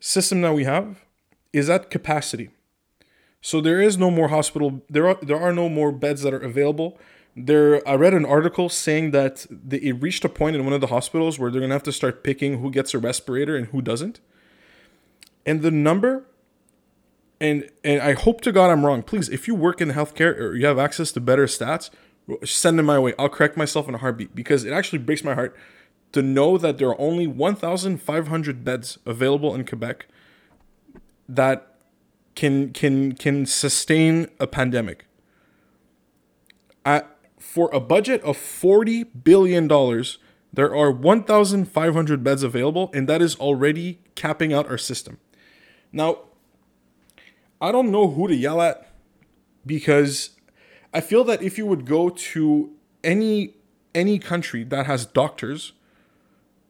system 0.00 0.40
that 0.40 0.54
we 0.54 0.64
have 0.64 1.04
is 1.52 1.68
at 1.68 1.90
capacity. 1.90 2.48
So 3.46 3.60
there 3.60 3.80
is 3.80 3.96
no 3.96 4.10
more 4.10 4.26
hospital 4.26 4.82
there 4.90 5.06
are 5.06 5.18
there 5.22 5.40
are 5.40 5.52
no 5.52 5.68
more 5.68 5.92
beds 5.92 6.22
that 6.22 6.34
are 6.34 6.44
available. 6.52 6.98
There 7.36 7.80
i 7.88 7.94
read 7.94 8.12
an 8.12 8.26
article 8.26 8.68
saying 8.68 9.12
that 9.12 9.46
the, 9.48 9.78
it 9.88 9.92
reached 10.02 10.24
a 10.24 10.28
point 10.28 10.56
in 10.56 10.64
one 10.64 10.74
of 10.74 10.80
the 10.80 10.88
hospitals 10.88 11.38
where 11.38 11.48
they're 11.48 11.60
to 11.60 11.68
have 11.68 11.84
to 11.84 11.92
start 11.92 12.24
picking 12.24 12.58
who 12.58 12.72
gets 12.72 12.92
a 12.92 12.98
respirator 12.98 13.54
and 13.54 13.68
who 13.68 13.80
doesn't. 13.80 14.18
And 15.48 15.62
the 15.62 15.70
number 15.70 16.24
and 17.40 17.70
and 17.84 18.02
i 18.02 18.14
hope 18.14 18.40
to 18.40 18.50
god 18.50 18.68
i'm 18.68 18.84
wrong. 18.84 19.04
Please 19.04 19.28
if 19.28 19.46
you 19.46 19.54
work 19.54 19.80
in 19.80 19.90
healthcare 19.92 20.36
or 20.40 20.56
you 20.56 20.66
have 20.66 20.80
access 20.80 21.12
to 21.12 21.20
better 21.20 21.46
stats 21.46 21.90
send 22.44 22.80
them 22.80 22.86
my 22.86 22.98
way. 22.98 23.14
I'll 23.16 23.28
correct 23.28 23.56
myself 23.56 23.86
in 23.86 23.94
a 23.94 23.98
heartbeat 23.98 24.34
because 24.34 24.64
it 24.64 24.72
actually 24.72 24.98
breaks 24.98 25.22
my 25.22 25.34
heart 25.34 25.56
to 26.10 26.20
know 26.20 26.58
that 26.58 26.78
there 26.78 26.88
are 26.88 27.00
only 27.00 27.28
1500 27.28 28.64
beds 28.64 28.98
available 29.06 29.54
in 29.54 29.64
quebec 29.64 30.06
that 31.28 31.75
can 32.36 32.72
can 32.72 33.12
can 33.12 33.44
sustain 33.46 34.28
a 34.38 34.46
pandemic 34.46 35.06
I, 36.86 37.02
for 37.38 37.68
a 37.72 37.80
budget 37.80 38.22
of 38.22 38.38
$40 38.38 39.08
billion, 39.24 39.66
there 40.52 40.74
are 40.74 40.92
1,500 40.92 42.24
beds 42.24 42.42
available, 42.44 42.90
and 42.94 43.08
that 43.08 43.20
is 43.20 43.34
already 43.36 43.98
capping 44.14 44.52
out 44.52 44.70
our 44.70 44.78
system. 44.78 45.18
Now, 45.92 46.20
I 47.60 47.72
don't 47.72 47.90
know 47.90 48.08
who 48.08 48.28
to 48.28 48.34
yell 48.34 48.62
at 48.62 48.88
because 49.66 50.30
I 50.94 51.00
feel 51.00 51.24
that 51.24 51.42
if 51.42 51.58
you 51.58 51.66
would 51.66 51.84
go 51.84 52.08
to 52.08 52.70
any 53.02 53.54
any 53.94 54.18
country 54.18 54.62
that 54.62 54.84
has 54.84 55.06
doctors, 55.06 55.72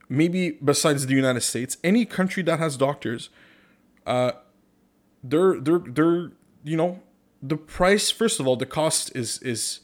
maybe 0.09 0.53
besides 0.53 1.07
the 1.07 1.15
United 1.15 1.41
States, 1.41 1.77
any 1.83 2.05
country 2.05 2.43
that 2.45 2.61
has 2.61 2.77
doctors, 2.77 3.31
uh, 4.07 4.31
they're 5.29 5.61
they're 5.61 5.79
they're 5.79 6.33
you 6.65 6.77
know 6.77 7.01
the 7.43 7.57
price. 7.57 8.11
First 8.11 8.41
of 8.41 8.47
all, 8.47 8.57
the 8.57 8.67
cost 8.67 9.15
is 9.15 9.39
is 9.43 9.81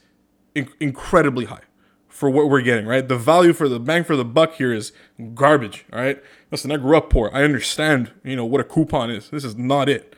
in- 0.55 0.69
incredibly 0.81 1.47
high 1.47 1.63
for 2.09 2.29
what 2.29 2.49
we're 2.49 2.63
getting, 2.63 2.87
right? 2.87 3.07
The 3.07 3.17
value 3.17 3.53
for 3.53 3.69
the 3.69 3.81
bang 3.81 4.05
for 4.05 4.17
the 4.17 4.25
buck 4.25 4.55
here 4.55 4.73
is 4.73 4.93
garbage, 5.35 5.87
all 5.93 5.99
right? 5.99 6.23
Listen, 6.51 6.71
I 6.71 6.77
grew 6.77 6.97
up 6.97 7.09
poor. 7.09 7.31
I 7.33 7.43
understand, 7.43 8.13
you 8.23 8.37
know, 8.37 8.45
what 8.45 8.61
a 8.61 8.65
coupon 8.65 9.11
is. 9.11 9.31
This 9.31 9.45
is 9.45 9.57
not 9.57 9.89
it. 9.89 10.15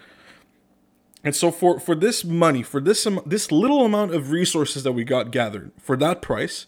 And 1.23 1.35
so 1.35 1.51
for 1.51 1.81
for 1.81 1.95
this 1.95 2.25
money, 2.25 2.63
for 2.63 2.81
this 2.81 3.07
um, 3.07 3.21
this 3.25 3.51
little 3.51 3.85
amount 3.85 4.15
of 4.15 4.31
resources 4.31 4.83
that 4.83 4.93
we 4.93 5.05
got 5.05 5.31
gathered 5.31 5.73
for 5.79 5.97
that 5.97 6.21
price, 6.21 6.67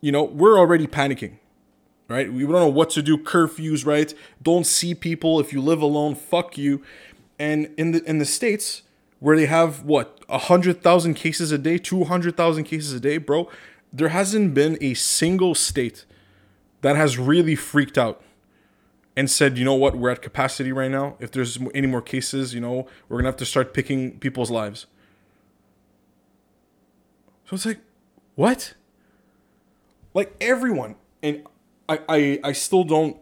you 0.00 0.10
know, 0.10 0.22
we're 0.22 0.58
already 0.58 0.86
panicking. 0.86 1.38
Right? 2.08 2.30
We 2.30 2.42
don't 2.42 2.52
know 2.52 2.68
what 2.68 2.90
to 2.90 3.02
do. 3.02 3.16
Curfews, 3.16 3.86
right? 3.86 4.12
Don't 4.42 4.66
see 4.66 4.94
people. 4.94 5.40
If 5.40 5.52
you 5.52 5.62
live 5.62 5.80
alone, 5.80 6.14
fuck 6.14 6.58
you. 6.58 6.82
And 7.38 7.70
in 7.76 7.92
the 7.92 8.04
in 8.04 8.18
the 8.18 8.26
states 8.26 8.82
where 9.18 9.36
they 9.36 9.46
have 9.46 9.84
what 9.84 10.20
a 10.28 10.38
hundred 10.38 10.82
thousand 10.82 11.14
cases 11.14 11.52
a 11.52 11.58
day, 11.58 11.78
two 11.78 12.04
hundred 12.04 12.36
thousand 12.36 12.64
cases 12.64 12.92
a 12.92 13.00
day, 13.00 13.18
bro, 13.18 13.48
there 13.92 14.08
hasn't 14.08 14.52
been 14.52 14.76
a 14.80 14.94
single 14.94 15.54
state 15.54 16.04
that 16.82 16.96
has 16.96 17.18
really 17.18 17.54
freaked 17.54 17.96
out 17.96 18.22
and 19.16 19.30
said, 19.30 19.58
you 19.58 19.64
know 19.64 19.74
what, 19.74 19.96
we're 19.96 20.10
at 20.10 20.22
capacity 20.22 20.72
right 20.72 20.90
now. 20.90 21.16
If 21.20 21.30
there's 21.30 21.58
any 21.74 21.86
more 21.86 22.02
cases, 22.02 22.54
you 22.54 22.60
know, 22.60 22.86
we're 23.08 23.18
gonna 23.18 23.28
have 23.28 23.36
to 23.36 23.46
start 23.46 23.74
picking 23.74 24.18
people's 24.18 24.50
lives. 24.50 24.86
So 27.46 27.54
it's 27.54 27.66
like, 27.66 27.80
what? 28.34 28.74
Like 30.14 30.34
everyone, 30.40 30.96
and 31.22 31.42
I, 31.88 32.00
I, 32.08 32.40
I 32.44 32.52
still 32.52 32.84
don't. 32.84 33.16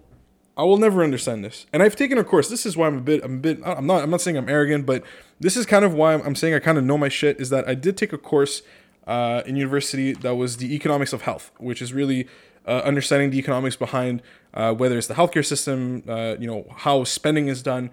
I 0.56 0.64
will 0.64 0.76
never 0.76 1.02
understand 1.02 1.44
this. 1.44 1.66
And 1.72 1.82
I've 1.82 1.96
taken 1.96 2.18
a 2.18 2.24
course. 2.24 2.48
This 2.48 2.66
is 2.66 2.76
why 2.76 2.86
I'm 2.86 2.98
a 2.98 3.00
bit. 3.00 3.24
I'm 3.24 3.36
a 3.36 3.38
bit. 3.38 3.60
I'm 3.64 3.86
not. 3.86 4.02
I'm 4.02 4.10
not 4.10 4.20
saying 4.20 4.36
I'm 4.36 4.48
arrogant, 4.48 4.86
but 4.86 5.02
this 5.38 5.56
is 5.56 5.66
kind 5.66 5.84
of 5.84 5.94
why 5.94 6.14
I'm, 6.14 6.20
I'm 6.22 6.34
saying 6.34 6.54
I 6.54 6.58
kind 6.58 6.78
of 6.78 6.84
know 6.84 6.98
my 6.98 7.08
shit. 7.08 7.40
Is 7.40 7.50
that 7.50 7.68
I 7.68 7.74
did 7.74 7.96
take 7.96 8.12
a 8.12 8.18
course 8.18 8.62
uh, 9.06 9.42
in 9.46 9.56
university 9.56 10.12
that 10.12 10.34
was 10.34 10.58
the 10.58 10.74
economics 10.74 11.12
of 11.12 11.22
health, 11.22 11.50
which 11.58 11.80
is 11.80 11.92
really 11.92 12.28
uh, 12.66 12.82
understanding 12.84 13.30
the 13.30 13.38
economics 13.38 13.76
behind 13.76 14.22
uh, 14.54 14.74
whether 14.74 14.98
it's 14.98 15.06
the 15.06 15.14
healthcare 15.14 15.44
system, 15.44 16.02
uh, 16.08 16.36
you 16.38 16.46
know, 16.46 16.66
how 16.76 17.04
spending 17.04 17.48
is 17.48 17.62
done, 17.62 17.90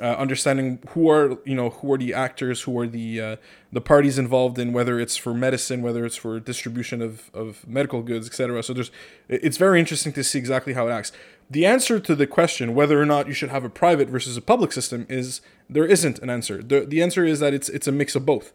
uh, 0.00 0.04
understanding 0.04 0.78
who 0.90 1.10
are 1.10 1.38
you 1.44 1.54
know 1.54 1.70
who 1.70 1.92
are 1.92 1.98
the 1.98 2.14
actors, 2.14 2.62
who 2.62 2.78
are 2.78 2.86
the 2.86 3.20
uh, 3.20 3.36
the 3.72 3.80
parties 3.80 4.18
involved 4.18 4.58
in 4.58 4.72
whether 4.72 5.00
it's 5.00 5.16
for 5.16 5.34
medicine, 5.34 5.82
whether 5.82 6.04
it's 6.06 6.16
for 6.16 6.38
distribution 6.38 7.02
of, 7.02 7.30
of 7.34 7.66
medical 7.66 8.02
goods, 8.02 8.28
etc. 8.28 8.62
So 8.62 8.72
there's 8.72 8.90
it's 9.28 9.56
very 9.56 9.80
interesting 9.80 10.12
to 10.12 10.22
see 10.22 10.38
exactly 10.38 10.74
how 10.74 10.86
it 10.88 10.92
acts. 10.92 11.12
The 11.50 11.66
answer 11.66 11.98
to 11.98 12.14
the 12.14 12.26
question 12.26 12.74
whether 12.74 13.00
or 13.00 13.06
not 13.06 13.26
you 13.26 13.32
should 13.32 13.48
have 13.48 13.64
a 13.64 13.70
private 13.70 14.08
versus 14.08 14.36
a 14.36 14.42
public 14.42 14.72
system 14.72 15.06
is 15.08 15.40
there 15.68 15.86
isn't 15.86 16.18
an 16.20 16.30
answer. 16.30 16.62
The, 16.62 16.80
the 16.80 17.02
answer 17.02 17.24
is 17.24 17.40
that 17.40 17.52
it's 17.52 17.68
it's 17.68 17.88
a 17.88 17.92
mix 17.92 18.14
of 18.14 18.24
both, 18.24 18.52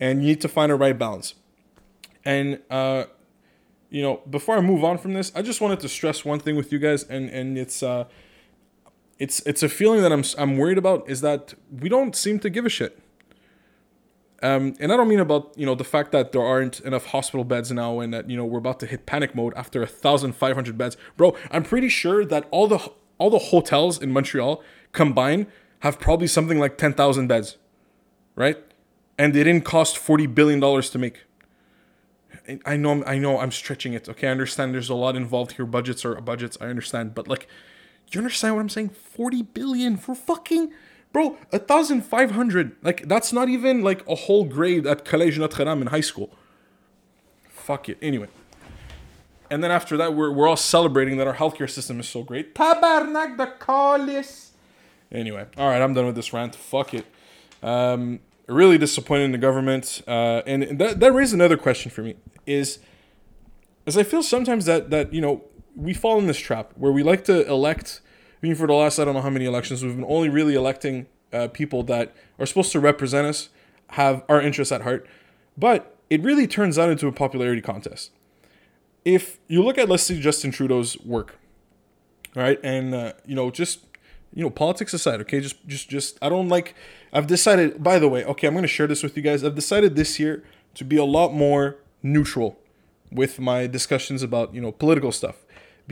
and 0.00 0.22
you 0.22 0.28
need 0.28 0.40
to 0.40 0.48
find 0.48 0.72
a 0.72 0.76
right 0.76 0.98
balance. 0.98 1.34
And 2.24 2.60
uh, 2.70 3.04
you 3.90 4.02
know, 4.02 4.22
before 4.28 4.56
I 4.56 4.60
move 4.60 4.82
on 4.82 4.98
from 4.98 5.12
this, 5.12 5.30
I 5.34 5.42
just 5.42 5.60
wanted 5.60 5.80
to 5.80 5.88
stress 5.88 6.24
one 6.24 6.40
thing 6.40 6.56
with 6.56 6.72
you 6.72 6.78
guys, 6.78 7.04
and 7.04 7.28
and 7.28 7.56
it's 7.56 7.82
uh, 7.82 8.06
it's 9.22 9.38
it's 9.46 9.62
a 9.62 9.68
feeling 9.68 10.02
that 10.02 10.12
I'm 10.12 10.24
I'm 10.36 10.58
worried 10.58 10.78
about 10.78 11.08
is 11.08 11.20
that 11.20 11.54
we 11.70 11.88
don't 11.88 12.14
seem 12.16 12.40
to 12.40 12.50
give 12.50 12.66
a 12.66 12.68
shit. 12.68 12.98
Um, 14.42 14.74
and 14.80 14.92
I 14.92 14.96
don't 14.96 15.08
mean 15.08 15.20
about 15.20 15.52
you 15.56 15.64
know 15.64 15.76
the 15.76 15.84
fact 15.84 16.10
that 16.10 16.32
there 16.32 16.42
aren't 16.42 16.80
enough 16.80 17.06
hospital 17.06 17.44
beds 17.44 17.70
now, 17.70 18.00
and 18.00 18.12
that 18.12 18.28
you 18.28 18.36
know 18.36 18.44
we're 18.44 18.58
about 18.58 18.80
to 18.80 18.86
hit 18.86 19.06
panic 19.06 19.36
mode 19.36 19.54
after 19.54 19.86
thousand 19.86 20.32
five 20.32 20.56
hundred 20.56 20.76
beds, 20.76 20.96
bro. 21.16 21.36
I'm 21.52 21.62
pretty 21.62 21.88
sure 21.88 22.24
that 22.24 22.48
all 22.50 22.66
the 22.66 22.80
all 23.18 23.30
the 23.30 23.44
hotels 23.54 24.02
in 24.02 24.10
Montreal 24.10 24.60
combined 24.90 25.46
have 25.80 26.00
probably 26.00 26.26
something 26.26 26.58
like 26.58 26.76
ten 26.76 26.92
thousand 26.92 27.28
beds, 27.28 27.58
right? 28.34 28.58
And 29.16 29.32
they 29.32 29.44
didn't 29.44 29.64
cost 29.64 29.96
forty 29.98 30.26
billion 30.26 30.58
dollars 30.58 30.90
to 30.90 30.98
make. 30.98 31.18
I 32.66 32.76
know 32.76 33.04
I 33.04 33.18
know 33.18 33.38
I'm 33.38 33.52
stretching 33.52 33.92
it. 33.92 34.08
Okay, 34.08 34.26
I 34.26 34.32
understand 34.32 34.74
there's 34.74 34.90
a 34.90 34.96
lot 34.96 35.14
involved 35.14 35.52
here. 35.52 35.66
Budgets 35.66 36.04
are 36.04 36.20
budgets. 36.20 36.58
I 36.60 36.66
understand, 36.66 37.14
but 37.14 37.28
like, 37.28 37.46
you 38.18 38.20
understand 38.20 38.54
what 38.54 38.60
I'm 38.60 38.68
saying? 38.68 38.90
Forty 38.90 39.42
billion 39.42 39.96
for 39.96 40.14
fucking 40.14 40.72
bro. 41.12 41.38
A 41.52 41.58
thousand 41.58 42.02
five 42.02 42.32
hundred. 42.32 42.76
Like 42.82 43.08
that's 43.08 43.32
not 43.32 43.48
even 43.48 43.82
like 43.82 44.06
a 44.08 44.14
whole 44.14 44.44
grade 44.44 44.86
at 44.86 45.04
Collège 45.04 45.38
Notre 45.38 45.64
Dame 45.64 45.82
in 45.82 45.88
high 45.88 46.00
school. 46.00 46.30
Fuck 47.48 47.88
it. 47.88 47.98
Anyway. 48.02 48.28
And 49.50 49.62
then 49.62 49.70
after 49.70 49.98
that, 49.98 50.14
we're, 50.14 50.32
we're 50.32 50.48
all 50.48 50.56
celebrating 50.56 51.18
that 51.18 51.26
our 51.26 51.34
healthcare 51.34 51.68
system 51.68 52.00
is 52.00 52.08
so 52.08 52.22
great. 52.22 52.54
Tabarnak 52.54 53.36
the 53.36 53.52
Callis. 53.60 54.52
Anyway, 55.10 55.44
all 55.58 55.68
right, 55.68 55.82
I'm 55.82 55.92
done 55.92 56.06
with 56.06 56.14
this 56.14 56.32
rant. 56.32 56.54
Fuck 56.54 56.94
it. 56.94 57.04
Um, 57.62 58.20
really 58.46 58.78
disappointed 58.78 59.24
in 59.24 59.32
the 59.32 59.36
government. 59.36 60.00
Uh, 60.08 60.40
and 60.46 60.78
that, 60.78 61.00
that 61.00 61.12
raises 61.12 61.34
another 61.34 61.58
question 61.58 61.90
for 61.90 62.00
me 62.00 62.16
is, 62.46 62.78
as 63.86 63.98
I 63.98 64.04
feel 64.04 64.22
sometimes 64.22 64.64
that, 64.64 64.88
that, 64.88 65.12
you 65.12 65.20
know, 65.20 65.44
we 65.76 65.94
fall 65.94 66.18
in 66.18 66.26
this 66.26 66.38
trap 66.38 66.72
where 66.76 66.92
we 66.92 67.02
like 67.02 67.24
to 67.24 67.46
elect, 67.48 68.00
I 68.42 68.46
mean, 68.46 68.54
for 68.54 68.66
the 68.66 68.74
last, 68.74 68.98
I 68.98 69.04
don't 69.04 69.14
know 69.14 69.22
how 69.22 69.30
many 69.30 69.44
elections, 69.44 69.82
we've 69.82 69.94
been 69.94 70.04
only 70.04 70.28
really 70.28 70.54
electing 70.54 71.06
uh, 71.32 71.48
people 71.48 71.82
that 71.84 72.14
are 72.38 72.46
supposed 72.46 72.72
to 72.72 72.80
represent 72.80 73.26
us, 73.26 73.48
have 73.88 74.24
our 74.28 74.40
interests 74.40 74.72
at 74.72 74.82
heart. 74.82 75.06
But 75.56 75.96
it 76.10 76.22
really 76.22 76.46
turns 76.46 76.78
out 76.78 76.90
into 76.90 77.06
a 77.06 77.12
popularity 77.12 77.60
contest. 77.60 78.10
If 79.04 79.38
you 79.48 79.62
look 79.62 79.78
at, 79.78 79.88
let's 79.88 80.02
say, 80.02 80.20
Justin 80.20 80.52
Trudeau's 80.52 80.98
work, 81.00 81.38
right, 82.36 82.58
and, 82.62 82.94
uh, 82.94 83.12
you 83.26 83.34
know, 83.34 83.50
just 83.50 83.80
you 84.34 84.42
know, 84.42 84.50
politics 84.50 84.94
aside, 84.94 85.20
okay, 85.20 85.40
just 85.40 85.66
just 85.66 85.88
just 85.90 86.18
I 86.22 86.28
don't 86.28 86.48
like 86.48 86.74
I've 87.12 87.26
decided 87.26 87.82
by 87.82 87.98
the 87.98 88.08
way, 88.08 88.24
okay, 88.24 88.46
I'm 88.46 88.54
going 88.54 88.62
to 88.62 88.68
share 88.68 88.86
this 88.86 89.02
with 89.02 89.16
you 89.16 89.22
guys. 89.22 89.44
I've 89.44 89.54
decided 89.54 89.94
this 89.94 90.18
year 90.18 90.42
to 90.74 90.84
be 90.84 90.96
a 90.96 91.04
lot 91.04 91.34
more 91.34 91.76
neutral 92.02 92.58
with 93.10 93.38
my 93.38 93.66
discussions 93.66 94.22
about, 94.22 94.54
you 94.54 94.60
know, 94.60 94.72
political 94.72 95.12
stuff 95.12 95.36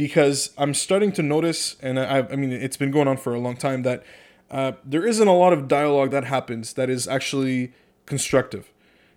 because 0.00 0.48
I'm 0.56 0.72
starting 0.72 1.12
to 1.12 1.22
notice 1.22 1.76
and 1.82 2.00
I 2.00 2.20
I 2.20 2.34
mean, 2.34 2.52
it's 2.52 2.78
been 2.78 2.90
going 2.90 3.06
on 3.06 3.18
for 3.18 3.34
a 3.34 3.38
long 3.38 3.54
time 3.54 3.82
that 3.82 4.02
uh, 4.50 4.72
there 4.82 5.06
isn't 5.06 5.28
a 5.28 5.36
lot 5.36 5.52
of 5.52 5.68
dialogue 5.68 6.10
that 6.12 6.24
happens 6.24 6.72
that 6.72 6.88
is 6.88 7.06
actually 7.06 7.74
constructive. 8.06 8.72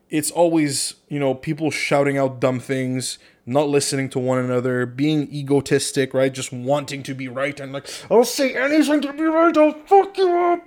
It's 0.09 0.29
always, 0.29 0.95
you 1.07 1.19
know, 1.19 1.35
people 1.35 1.71
shouting 1.71 2.17
out 2.17 2.41
dumb 2.41 2.59
things, 2.59 3.17
not 3.45 3.69
listening 3.69 4.09
to 4.09 4.19
one 4.19 4.39
another, 4.39 4.85
being 4.85 5.33
egotistic, 5.33 6.13
right? 6.13 6.33
Just 6.33 6.51
wanting 6.51 7.01
to 7.03 7.13
be 7.15 7.29
right 7.29 7.57
and 7.61 7.71
like, 7.71 7.87
I'll 8.11 8.25
say 8.25 8.53
anything 8.53 8.99
to 9.03 9.13
be 9.13 9.23
right, 9.23 9.55
I'll 9.57 9.79
fuck 9.85 10.17
you 10.17 10.37
up. 10.37 10.63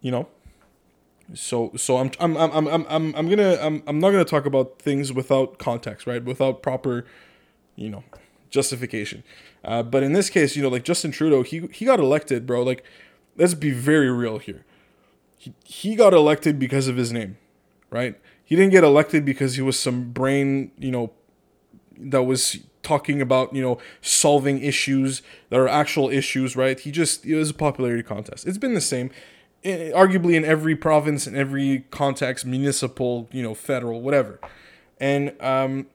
You 0.00 0.12
know? 0.12 0.28
So 1.34 1.72
so 1.76 1.96
I'm 1.96 2.12
I'm 2.20 2.36
I'm 2.36 2.68
I'm 2.68 2.86
I'm 2.88 3.14
I'm 3.16 3.28
gonna 3.28 3.58
I'm 3.60 3.82
I'm 3.88 3.98
not 3.98 4.12
gonna 4.12 4.24
talk 4.24 4.46
about 4.46 4.78
things 4.78 5.12
without 5.12 5.58
context, 5.58 6.06
right? 6.06 6.22
Without 6.22 6.62
proper, 6.62 7.06
you 7.74 7.90
know, 7.90 8.04
justification. 8.52 9.24
Uh, 9.64 9.82
but 9.82 10.04
in 10.04 10.12
this 10.12 10.30
case, 10.30 10.54
you 10.54 10.62
know, 10.62 10.68
like 10.68 10.84
Justin 10.84 11.10
Trudeau, 11.10 11.42
he 11.42 11.66
he 11.72 11.84
got 11.84 11.98
elected, 11.98 12.46
bro. 12.46 12.62
Like, 12.62 12.84
let's 13.36 13.54
be 13.54 13.72
very 13.72 14.10
real 14.10 14.38
here. 14.38 14.64
He 15.36 15.54
he 15.64 15.96
got 15.96 16.14
elected 16.14 16.60
because 16.60 16.86
of 16.86 16.96
his 16.96 17.12
name, 17.12 17.38
right? 17.90 18.20
He 18.44 18.54
didn't 18.54 18.70
get 18.70 18.84
elected 18.84 19.24
because 19.24 19.56
he 19.56 19.62
was 19.62 19.78
some 19.78 20.12
brain, 20.12 20.70
you 20.78 20.90
know, 20.90 21.10
that 21.98 22.22
was 22.22 22.58
talking 22.82 23.20
about 23.22 23.54
you 23.54 23.62
know 23.62 23.78
solving 24.00 24.60
issues 24.62 25.22
that 25.50 25.58
are 25.58 25.68
actual 25.68 26.10
issues 26.10 26.56
right 26.56 26.80
he 26.80 26.90
just 26.90 27.24
it 27.24 27.36
was 27.36 27.50
a 27.50 27.54
popularity 27.54 28.02
contest 28.02 28.44
it's 28.44 28.58
been 28.58 28.74
the 28.74 28.80
same 28.80 29.08
arguably 29.64 30.34
in 30.34 30.44
every 30.44 30.74
province 30.74 31.28
in 31.28 31.36
every 31.36 31.84
context 31.92 32.44
municipal 32.44 33.28
you 33.30 33.40
know 33.40 33.54
federal 33.54 34.00
whatever 34.00 34.40
and 34.98 35.32
um 35.40 35.86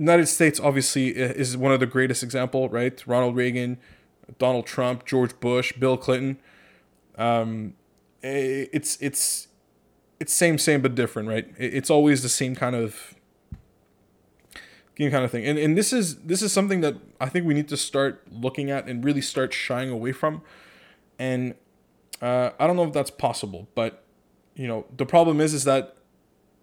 united 0.00 0.26
states 0.26 0.58
obviously 0.58 1.08
is 1.08 1.56
one 1.56 1.72
of 1.72 1.80
the 1.80 1.86
greatest 1.86 2.22
example 2.22 2.68
right 2.68 3.06
ronald 3.06 3.36
reagan 3.36 3.78
donald 4.38 4.66
trump 4.66 5.04
george 5.04 5.38
bush 5.40 5.72
bill 5.72 5.96
clinton 5.96 6.38
um 7.16 7.74
it's 8.22 8.96
it's 9.00 9.48
it's 10.18 10.32
same 10.32 10.58
same 10.58 10.82
but 10.82 10.94
different 10.94 11.28
right 11.28 11.48
it's 11.58 11.90
always 11.90 12.22
the 12.22 12.28
same 12.28 12.54
kind 12.54 12.76
of 12.76 13.14
game 15.00 15.10
kind 15.10 15.24
of 15.24 15.30
thing. 15.30 15.44
And 15.44 15.58
and 15.58 15.76
this 15.76 15.92
is 15.92 16.16
this 16.16 16.42
is 16.42 16.52
something 16.52 16.80
that 16.82 16.94
I 17.20 17.28
think 17.28 17.46
we 17.46 17.54
need 17.54 17.68
to 17.68 17.76
start 17.76 18.22
looking 18.30 18.70
at 18.70 18.86
and 18.86 19.04
really 19.04 19.22
start 19.22 19.52
shying 19.52 19.90
away 19.90 20.12
from. 20.12 20.42
And 21.18 21.54
uh, 22.22 22.50
I 22.58 22.66
don't 22.66 22.76
know 22.76 22.84
if 22.84 22.92
that's 22.92 23.10
possible, 23.10 23.68
but 23.74 24.04
you 24.54 24.68
know 24.68 24.86
the 24.96 25.06
problem 25.06 25.40
is 25.40 25.54
is 25.54 25.64
that 25.64 25.96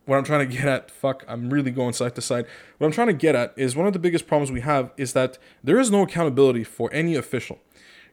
what 0.08 0.18
I'm 0.18 0.24
trying 0.24 0.48
to 0.50 0.56
get 0.56 0.66
at, 0.66 0.90
fuck, 0.90 1.24
I'm 1.28 1.50
really 1.50 1.70
going 1.70 1.94
side 1.94 2.16
to 2.16 2.22
side. 2.22 2.46
What 2.78 2.88
I'm 2.88 2.94
trying 2.94 3.08
to 3.08 3.14
get 3.14 3.36
at 3.36 3.54
is 3.56 3.76
one 3.76 3.88
of 3.88 3.94
the 3.94 4.00
biggest 4.00 4.26
problems 4.26 4.52
we 4.52 4.62
have 4.62 4.92
is 4.98 5.14
that 5.14 5.38
there 5.64 5.80
is 5.80 5.92
no 5.92 6.02
accountability 6.02 6.64
for 6.64 6.92
any 6.94 7.16
official. 7.16 7.60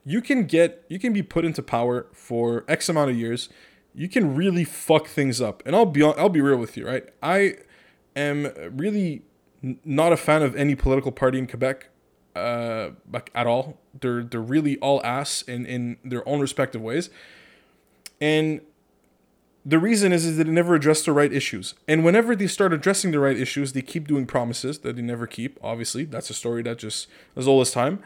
You 0.04 0.20
can 0.20 0.44
get 0.44 0.84
you 0.88 0.98
can 0.98 1.12
be 1.12 1.22
put 1.22 1.44
into 1.44 1.62
power 1.62 2.06
for 2.12 2.64
X 2.68 2.88
amount 2.88 3.10
of 3.10 3.16
years. 3.16 3.48
You 3.94 4.08
can 4.08 4.34
really 4.34 4.64
fuck 4.64 5.06
things 5.06 5.40
up. 5.40 5.62
And 5.64 5.74
I'll 5.74 5.86
be 5.86 6.02
I'll 6.02 6.28
be 6.28 6.40
real 6.40 6.58
with 6.58 6.76
you, 6.76 6.86
right? 6.86 7.08
I 7.22 7.54
am 8.14 8.52
really 8.72 9.22
not 9.84 10.12
a 10.12 10.16
fan 10.16 10.42
of 10.42 10.54
any 10.56 10.74
political 10.74 11.12
party 11.12 11.38
in 11.38 11.46
Quebec 11.46 11.88
uh, 12.36 12.90
like 13.10 13.30
at 13.34 13.46
all. 13.46 13.78
They're 13.98 14.22
they're 14.22 14.40
really 14.40 14.78
all 14.78 15.00
ass 15.04 15.42
in 15.42 15.64
in 15.66 15.98
their 16.04 16.28
own 16.28 16.40
respective 16.40 16.82
ways, 16.82 17.10
and 18.20 18.60
the 19.66 19.78
reason 19.78 20.12
is, 20.12 20.26
is 20.26 20.36
that 20.36 20.44
they 20.44 20.50
never 20.50 20.74
address 20.74 21.02
the 21.02 21.12
right 21.12 21.32
issues. 21.32 21.74
And 21.88 22.04
whenever 22.04 22.36
they 22.36 22.46
start 22.46 22.72
addressing 22.72 23.12
the 23.12 23.18
right 23.18 23.36
issues, 23.36 23.72
they 23.72 23.82
keep 23.82 24.06
doing 24.06 24.26
promises 24.26 24.80
that 24.80 24.96
they 24.96 25.02
never 25.02 25.26
keep. 25.26 25.58
Obviously, 25.62 26.04
that's 26.04 26.28
a 26.28 26.34
story 26.34 26.62
that 26.62 26.78
just 26.78 27.08
as 27.34 27.48
old 27.48 27.62
as 27.62 27.70
time. 27.70 28.00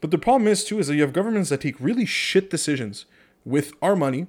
But 0.00 0.10
the 0.10 0.18
problem 0.18 0.48
is 0.48 0.64
too 0.64 0.78
is 0.80 0.88
that 0.88 0.96
you 0.96 1.02
have 1.02 1.12
governments 1.12 1.50
that 1.50 1.60
take 1.60 1.80
really 1.80 2.04
shit 2.04 2.50
decisions 2.50 3.06
with 3.44 3.72
our 3.80 3.94
money, 3.94 4.26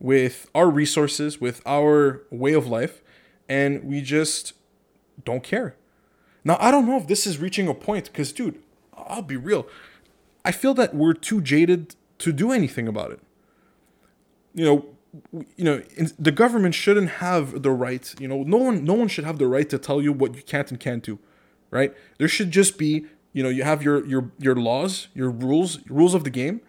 with 0.00 0.50
our 0.54 0.68
resources, 0.68 1.40
with 1.40 1.62
our 1.64 2.22
way 2.30 2.52
of 2.52 2.66
life, 2.66 3.00
and 3.48 3.84
we 3.84 4.00
just 4.00 4.54
don't 5.24 5.42
care. 5.42 5.76
Now 6.44 6.58
I 6.60 6.70
don't 6.70 6.86
know 6.86 6.96
if 6.96 7.06
this 7.06 7.26
is 7.26 7.38
reaching 7.38 7.68
a 7.68 7.74
point 7.74 8.06
because, 8.06 8.32
dude, 8.32 8.60
I'll 8.92 9.22
be 9.22 9.36
real. 9.36 9.68
I 10.44 10.52
feel 10.52 10.74
that 10.74 10.94
we're 10.94 11.14
too 11.14 11.40
jaded 11.40 11.94
to 12.18 12.32
do 12.32 12.50
anything 12.52 12.88
about 12.88 13.12
it. 13.12 13.20
You 14.52 14.64
know, 14.64 14.93
you 15.56 15.64
know 15.64 15.82
the 16.18 16.32
government 16.32 16.74
shouldn't 16.74 17.08
have 17.10 17.62
the 17.62 17.70
right 17.70 18.14
you 18.18 18.26
know 18.26 18.42
no 18.42 18.56
one 18.56 18.84
no 18.84 18.94
one 18.94 19.08
should 19.08 19.24
have 19.24 19.38
the 19.38 19.46
right 19.46 19.68
to 19.70 19.78
tell 19.78 20.02
you 20.02 20.12
what 20.12 20.34
you 20.34 20.42
can't 20.42 20.70
and 20.70 20.80
can't 20.80 21.02
do 21.02 21.18
right? 21.70 21.92
There 22.18 22.28
should 22.28 22.52
just 22.52 22.78
be 22.78 23.06
you 23.32 23.42
know 23.42 23.48
you 23.48 23.64
have 23.64 23.82
your 23.82 24.06
your 24.06 24.30
your 24.38 24.54
laws 24.54 25.08
your 25.14 25.28
rules 25.30 25.80
rules 25.88 26.14
of 26.14 26.24
the 26.24 26.30
game. 26.30 26.60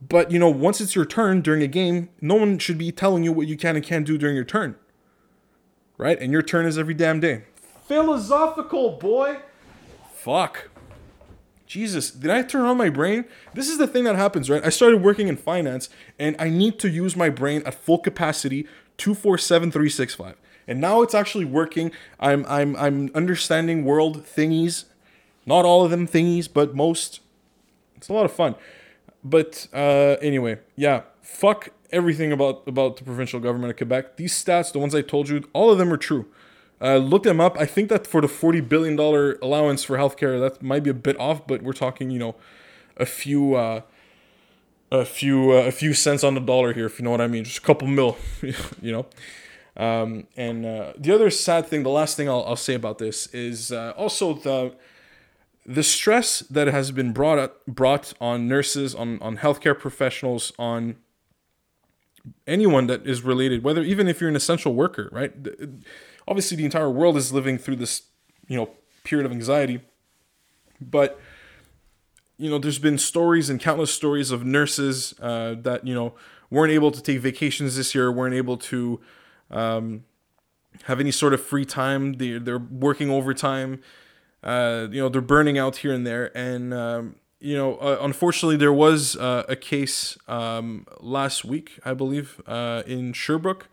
But 0.00 0.30
you 0.30 0.38
know 0.38 0.48
once 0.48 0.80
it's 0.80 0.94
your 0.94 1.04
turn 1.04 1.42
during 1.42 1.62
a 1.62 1.66
game 1.66 2.08
no 2.20 2.34
one 2.34 2.58
should 2.58 2.78
be 2.78 2.90
telling 2.90 3.22
you 3.22 3.32
what 3.32 3.46
you 3.46 3.56
can 3.56 3.76
and 3.76 3.84
can't 3.84 4.06
do 4.06 4.16
during 4.18 4.34
your 4.34 4.44
turn 4.44 4.76
right? 5.98 6.18
And 6.18 6.32
your 6.32 6.40
turn 6.40 6.64
is 6.64 6.78
every 6.78 6.94
damn 6.94 7.20
day. 7.20 7.44
Philosophical 7.86 8.92
boy. 8.92 9.40
Fuck 10.14 10.70
Jesus, 11.70 12.10
did 12.10 12.32
I 12.32 12.42
turn 12.42 12.62
on 12.62 12.76
my 12.76 12.90
brain? 12.90 13.26
This 13.54 13.68
is 13.68 13.78
the 13.78 13.86
thing 13.86 14.02
that 14.02 14.16
happens, 14.16 14.50
right? 14.50 14.66
I 14.66 14.70
started 14.70 15.02
working 15.02 15.28
in 15.28 15.36
finance 15.36 15.88
and 16.18 16.34
I 16.36 16.50
need 16.50 16.80
to 16.80 16.88
use 16.88 17.14
my 17.14 17.30
brain 17.30 17.62
at 17.64 17.74
full 17.74 17.98
capacity 17.98 18.66
247365. 18.98 20.34
And 20.66 20.80
now 20.80 21.00
it's 21.02 21.14
actually 21.14 21.44
working. 21.44 21.92
I'm 22.18 22.44
I'm 22.48 22.74
I'm 22.74 23.12
understanding 23.14 23.84
world 23.84 24.24
thingies. 24.24 24.86
Not 25.46 25.64
all 25.64 25.84
of 25.84 25.92
them 25.92 26.08
thingies, 26.08 26.48
but 26.52 26.74
most. 26.74 27.20
It's 27.96 28.08
a 28.08 28.14
lot 28.14 28.24
of 28.24 28.32
fun. 28.32 28.56
But 29.22 29.68
uh 29.72 30.16
anyway, 30.20 30.58
yeah, 30.74 31.02
fuck 31.22 31.68
everything 31.92 32.32
about 32.32 32.66
about 32.66 32.96
the 32.96 33.04
provincial 33.04 33.38
government 33.38 33.70
of 33.70 33.76
Quebec. 33.76 34.16
These 34.16 34.34
stats, 34.34 34.72
the 34.72 34.80
ones 34.80 34.92
I 34.92 35.02
told 35.02 35.28
you, 35.28 35.48
all 35.52 35.70
of 35.70 35.78
them 35.78 35.92
are 35.92 35.96
true. 35.96 36.26
Uh, 36.82 36.96
look 36.96 37.24
them 37.24 37.40
up. 37.40 37.58
I 37.58 37.66
think 37.66 37.90
that 37.90 38.06
for 38.06 38.20
the 38.20 38.28
forty 38.28 38.60
billion 38.60 38.96
dollar 38.96 39.38
allowance 39.42 39.84
for 39.84 39.96
healthcare, 39.98 40.40
that 40.40 40.62
might 40.62 40.82
be 40.82 40.90
a 40.90 40.94
bit 40.94 41.18
off, 41.20 41.46
but 41.46 41.62
we're 41.62 41.72
talking, 41.72 42.10
you 42.10 42.18
know, 42.18 42.36
a 42.96 43.04
few, 43.04 43.54
uh, 43.54 43.82
a 44.90 45.04
few, 45.04 45.52
uh, 45.52 45.66
a 45.66 45.72
few 45.72 45.92
cents 45.92 46.24
on 46.24 46.34
the 46.34 46.40
dollar 46.40 46.72
here, 46.72 46.86
if 46.86 46.98
you 46.98 47.04
know 47.04 47.10
what 47.10 47.20
I 47.20 47.26
mean. 47.26 47.44
Just 47.44 47.58
a 47.58 47.62
couple 47.62 47.86
mil, 47.86 48.16
you 48.80 48.92
know. 48.92 49.06
Um, 49.76 50.26
and 50.36 50.66
uh, 50.66 50.92
the 50.96 51.12
other 51.12 51.30
sad 51.30 51.66
thing, 51.66 51.82
the 51.82 51.90
last 51.90 52.16
thing 52.16 52.28
I'll, 52.28 52.44
I'll 52.44 52.56
say 52.56 52.74
about 52.74 52.98
this 52.98 53.26
is 53.28 53.72
uh, 53.72 53.92
also 53.96 54.34
the 54.34 54.74
the 55.66 55.82
stress 55.82 56.40
that 56.40 56.66
has 56.66 56.90
been 56.90 57.12
brought 57.12 57.38
up, 57.38 57.64
brought 57.66 58.14
on 58.20 58.48
nurses, 58.48 58.94
on 58.94 59.20
on 59.20 59.36
healthcare 59.36 59.78
professionals, 59.78 60.52
on 60.58 60.96
anyone 62.46 62.86
that 62.88 63.06
is 63.06 63.22
related, 63.22 63.62
whether 63.62 63.82
even 63.82 64.08
if 64.08 64.20
you're 64.20 64.30
an 64.30 64.36
essential 64.36 64.74
worker, 64.74 65.08
right? 65.12 65.32
Obviously 66.26 66.56
the 66.56 66.64
entire 66.64 66.90
world 66.90 67.16
is 67.16 67.32
living 67.32 67.58
through 67.58 67.76
this, 67.76 68.02
you 68.48 68.56
know, 68.56 68.70
period 69.04 69.26
of 69.26 69.32
anxiety. 69.32 69.80
But 70.80 71.20
you 72.38 72.48
know, 72.48 72.58
there's 72.58 72.78
been 72.78 72.96
stories 72.96 73.50
and 73.50 73.60
countless 73.60 73.92
stories 73.92 74.30
of 74.30 74.46
nurses 74.46 75.14
uh, 75.20 75.56
that 75.60 75.86
you 75.86 75.94
know 75.94 76.14
weren't 76.50 76.72
able 76.72 76.90
to 76.90 77.02
take 77.02 77.18
vacations 77.18 77.76
this 77.76 77.94
year, 77.94 78.10
weren't 78.10 78.34
able 78.34 78.56
to 78.56 78.98
um, 79.50 80.04
have 80.84 81.00
any 81.00 81.10
sort 81.10 81.34
of 81.34 81.42
free 81.42 81.66
time. 81.66 82.14
They 82.14 82.38
they're 82.38 82.58
working 82.58 83.10
overtime. 83.10 83.80
Uh, 84.42 84.88
you 84.90 85.00
know, 85.00 85.10
they're 85.10 85.20
burning 85.20 85.58
out 85.58 85.76
here 85.76 85.92
and 85.92 86.06
there, 86.06 86.34
and 86.34 86.72
um, 86.72 87.16
you 87.40 87.56
know, 87.56 87.76
uh, 87.76 87.98
unfortunately, 88.00 88.56
there 88.56 88.72
was 88.72 89.16
uh, 89.16 89.44
a 89.48 89.56
case 89.56 90.16
um, 90.28 90.86
last 91.00 91.44
week, 91.44 91.78
I 91.84 91.94
believe, 91.94 92.40
uh, 92.46 92.82
in 92.86 93.12
Sherbrooke, 93.12 93.68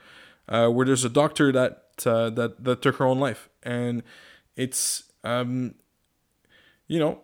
uh, 0.50 0.68
where 0.68 0.86
there's 0.86 1.06
a 1.06 1.10
doctor 1.10 1.52
that 1.54 1.87
uh, 2.06 2.30
that 2.32 2.64
that 2.64 2.82
took 2.82 2.98
her 2.98 3.06
own 3.06 3.20
life, 3.20 3.50
and 3.64 4.04
it's 4.56 5.04
um, 5.24 5.76
you 6.88 7.00
know, 7.00 7.22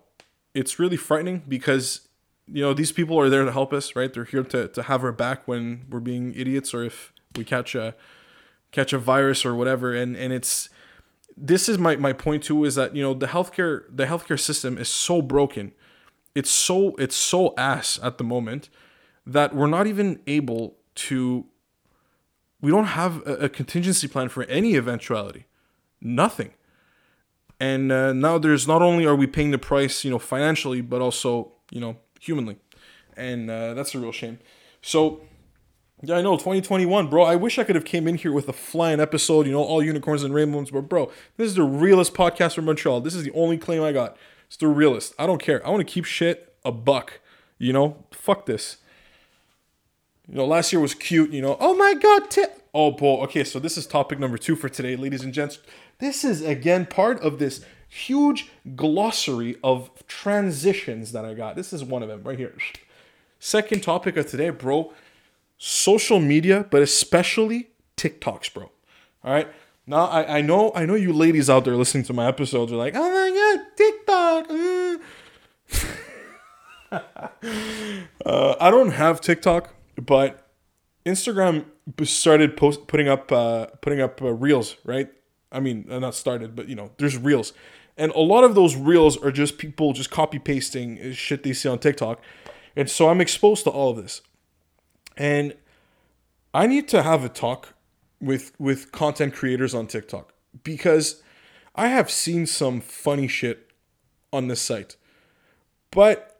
it's 0.53 0.79
really 0.79 0.97
frightening 0.97 1.43
because 1.47 2.07
you 2.47 2.61
know 2.61 2.73
these 2.73 2.91
people 2.91 3.19
are 3.19 3.29
there 3.29 3.45
to 3.45 3.51
help 3.51 3.73
us, 3.73 3.95
right? 3.95 4.13
They're 4.13 4.25
here 4.25 4.43
to 4.43 4.67
to 4.67 4.83
have 4.83 5.03
our 5.03 5.11
back 5.11 5.47
when 5.47 5.85
we're 5.89 5.99
being 5.99 6.33
idiots 6.35 6.73
or 6.73 6.83
if 6.83 7.13
we 7.35 7.43
catch 7.43 7.75
a 7.75 7.95
catch 8.71 8.93
a 8.93 8.97
virus 8.97 9.45
or 9.45 9.55
whatever, 9.55 9.93
and 9.93 10.15
and 10.15 10.33
it's 10.33 10.69
this 11.35 11.67
is 11.67 11.77
my 11.77 11.95
my 11.95 12.13
point 12.13 12.43
too 12.43 12.65
is 12.65 12.75
that 12.75 12.95
you 12.95 13.01
know 13.01 13.13
the 13.13 13.27
healthcare 13.27 13.83
the 13.89 14.05
healthcare 14.05 14.39
system 14.39 14.77
is 14.77 14.89
so 14.89 15.21
broken. 15.21 15.71
It's 16.35 16.49
so 16.49 16.95
it's 16.95 17.15
so 17.15 17.53
ass 17.57 17.99
at 18.01 18.17
the 18.17 18.23
moment 18.23 18.69
that 19.25 19.55
we're 19.55 19.67
not 19.67 19.87
even 19.87 20.19
able 20.27 20.75
to 20.95 21.45
we 22.63 22.71
don't 22.71 22.85
have 22.85 23.27
a, 23.27 23.33
a 23.33 23.49
contingency 23.49 24.07
plan 24.07 24.29
for 24.29 24.43
any 24.43 24.75
eventuality. 24.75 25.45
Nothing. 25.99 26.51
And 27.59 27.91
uh, 27.91 28.13
now 28.13 28.37
there's 28.37 28.65
not 28.69 28.81
only 28.81 29.05
are 29.05 29.17
we 29.17 29.27
paying 29.27 29.51
the 29.51 29.57
price, 29.57 30.05
you 30.05 30.09
know, 30.09 30.17
financially, 30.17 30.79
but 30.79 31.01
also, 31.01 31.51
you 31.71 31.81
know, 31.81 31.97
humanly. 32.21 32.55
And 33.17 33.49
uh, 33.49 33.73
that's 33.73 33.93
a 33.93 33.99
real 33.99 34.13
shame. 34.13 34.39
So, 34.81 35.19
yeah, 36.01 36.15
I 36.15 36.21
know 36.21 36.37
2021, 36.37 37.09
bro. 37.09 37.23
I 37.23 37.35
wish 37.35 37.59
I 37.59 37.65
could 37.65 37.75
have 37.75 37.83
came 37.83 38.07
in 38.07 38.15
here 38.15 38.31
with 38.31 38.47
a 38.47 38.53
flying 38.53 39.01
episode, 39.01 39.45
you 39.45 39.51
know, 39.51 39.61
all 39.61 39.83
unicorns 39.83 40.23
and 40.23 40.33
rainbows. 40.33 40.71
But 40.71 40.87
bro, 40.87 41.11
this 41.35 41.47
is 41.47 41.55
the 41.55 41.63
realest 41.63 42.13
podcast 42.13 42.55
from 42.55 42.63
Montreal. 42.63 43.01
This 43.01 43.13
is 43.13 43.25
the 43.25 43.31
only 43.33 43.57
claim 43.57 43.83
I 43.83 43.91
got. 43.91 44.15
It's 44.47 44.55
the 44.55 44.69
realest. 44.69 45.13
I 45.19 45.27
don't 45.27 45.41
care. 45.41 45.65
I 45.67 45.69
want 45.69 45.85
to 45.85 45.93
keep 45.93 46.05
shit 46.05 46.55
a 46.63 46.71
buck. 46.71 47.19
You 47.57 47.73
know, 47.73 48.05
fuck 48.11 48.45
this. 48.45 48.77
You 50.33 50.39
know, 50.39 50.45
last 50.47 50.73
year 50.73 50.79
was 50.79 50.95
cute. 50.95 51.31
You 51.31 51.43
know, 51.43 51.57
oh 51.59 51.75
my 51.75 51.93
god, 51.93 52.31
t- 52.31 52.45
oh 52.73 52.89
boy. 52.89 53.21
Okay, 53.25 53.43
so 53.43 53.59
this 53.59 53.77
is 53.77 53.85
topic 53.85 54.17
number 54.17 54.35
two 54.35 54.55
for 54.55 54.67
today, 54.67 54.95
ladies 54.95 55.23
and 55.23 55.31
gents. 55.31 55.59
This 55.99 56.25
is 56.25 56.41
again 56.41 56.87
part 56.87 57.21
of 57.21 57.37
this 57.37 57.63
huge 57.87 58.49
glossary 58.75 59.57
of 59.63 59.91
transitions 60.07 61.11
that 61.11 61.23
I 61.23 61.35
got. 61.35 61.55
This 61.55 61.71
is 61.71 61.83
one 61.83 62.01
of 62.01 62.09
them 62.09 62.23
right 62.23 62.39
here. 62.39 62.51
Second 63.37 63.83
topic 63.83 64.17
of 64.17 64.27
today, 64.27 64.49
bro. 64.49 64.91
Social 65.59 66.19
media, 66.19 66.65
but 66.71 66.81
especially 66.81 67.67
TikToks, 67.95 68.55
bro. 68.55 68.71
All 69.23 69.31
right. 69.31 69.47
Now 69.85 70.05
I, 70.05 70.39
I 70.39 70.41
know 70.41 70.71
I 70.73 70.87
know 70.87 70.95
you 70.95 71.13
ladies 71.13 71.47
out 71.47 71.63
there 71.63 71.75
listening 71.75 72.05
to 72.05 72.13
my 72.13 72.27
episodes 72.27 72.73
are 72.73 72.77
like, 72.77 72.95
oh 72.97 73.07
my 73.07 73.29
god, 73.37 73.67
TikTok. 73.77 74.47
Mm. 76.91 78.01
uh, 78.25 78.55
I 78.59 78.71
don't 78.71 78.93
have 78.93 79.21
TikTok. 79.21 79.75
But 79.95 80.43
Instagram 81.05 81.65
started 82.03 82.55
post 82.57 82.87
putting 82.87 83.07
up 83.07 83.31
uh, 83.31 83.67
putting 83.81 84.01
up 84.01 84.21
uh, 84.21 84.31
reels, 84.33 84.77
right? 84.83 85.09
I 85.51 85.59
mean, 85.59 85.85
uh, 85.89 85.99
not 85.99 86.15
started, 86.15 86.55
but 86.55 86.67
you 86.67 86.75
know, 86.75 86.91
there's 86.97 87.17
reels, 87.17 87.53
and 87.97 88.11
a 88.13 88.19
lot 88.19 88.43
of 88.43 88.55
those 88.55 88.75
reels 88.75 89.17
are 89.17 89.31
just 89.31 89.57
people 89.57 89.93
just 89.93 90.09
copy 90.09 90.39
pasting 90.39 91.13
shit 91.13 91.43
they 91.43 91.53
see 91.53 91.69
on 91.69 91.79
TikTok, 91.79 92.21
and 92.75 92.89
so 92.89 93.09
I'm 93.09 93.21
exposed 93.21 93.63
to 93.65 93.69
all 93.69 93.91
of 93.91 93.97
this, 93.97 94.21
and 95.17 95.53
I 96.53 96.67
need 96.67 96.87
to 96.89 97.03
have 97.03 97.23
a 97.23 97.29
talk 97.29 97.75
with 98.19 98.53
with 98.59 98.91
content 98.91 99.33
creators 99.33 99.75
on 99.75 99.87
TikTok 99.87 100.33
because 100.63 101.21
I 101.75 101.89
have 101.89 102.09
seen 102.09 102.45
some 102.45 102.81
funny 102.81 103.27
shit 103.27 103.71
on 104.31 104.47
this 104.47 104.61
site, 104.61 104.95
but 105.91 106.32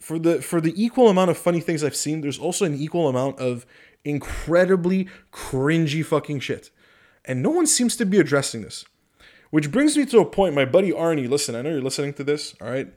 for 0.00 0.18
the 0.18 0.40
for 0.42 0.60
the 0.60 0.72
equal 0.82 1.08
amount 1.08 1.30
of 1.30 1.38
funny 1.38 1.60
things 1.60 1.82
I've 1.82 1.96
seen, 1.96 2.20
there's 2.20 2.38
also 2.38 2.64
an 2.64 2.74
equal 2.74 3.08
amount 3.08 3.38
of 3.38 3.66
incredibly 4.04 5.08
cringy 5.32 6.04
fucking 6.04 6.40
shit. 6.40 6.70
And 7.24 7.42
no 7.42 7.50
one 7.50 7.66
seems 7.66 7.96
to 7.96 8.06
be 8.06 8.18
addressing 8.18 8.62
this. 8.62 8.84
Which 9.50 9.70
brings 9.70 9.96
me 9.96 10.04
to 10.06 10.20
a 10.20 10.24
point, 10.24 10.54
my 10.54 10.64
buddy 10.64 10.92
Arnie, 10.92 11.28
listen, 11.28 11.54
I 11.54 11.62
know 11.62 11.70
you're 11.70 11.80
listening 11.80 12.12
to 12.14 12.24
this, 12.24 12.54
all 12.60 12.70
right? 12.70 12.92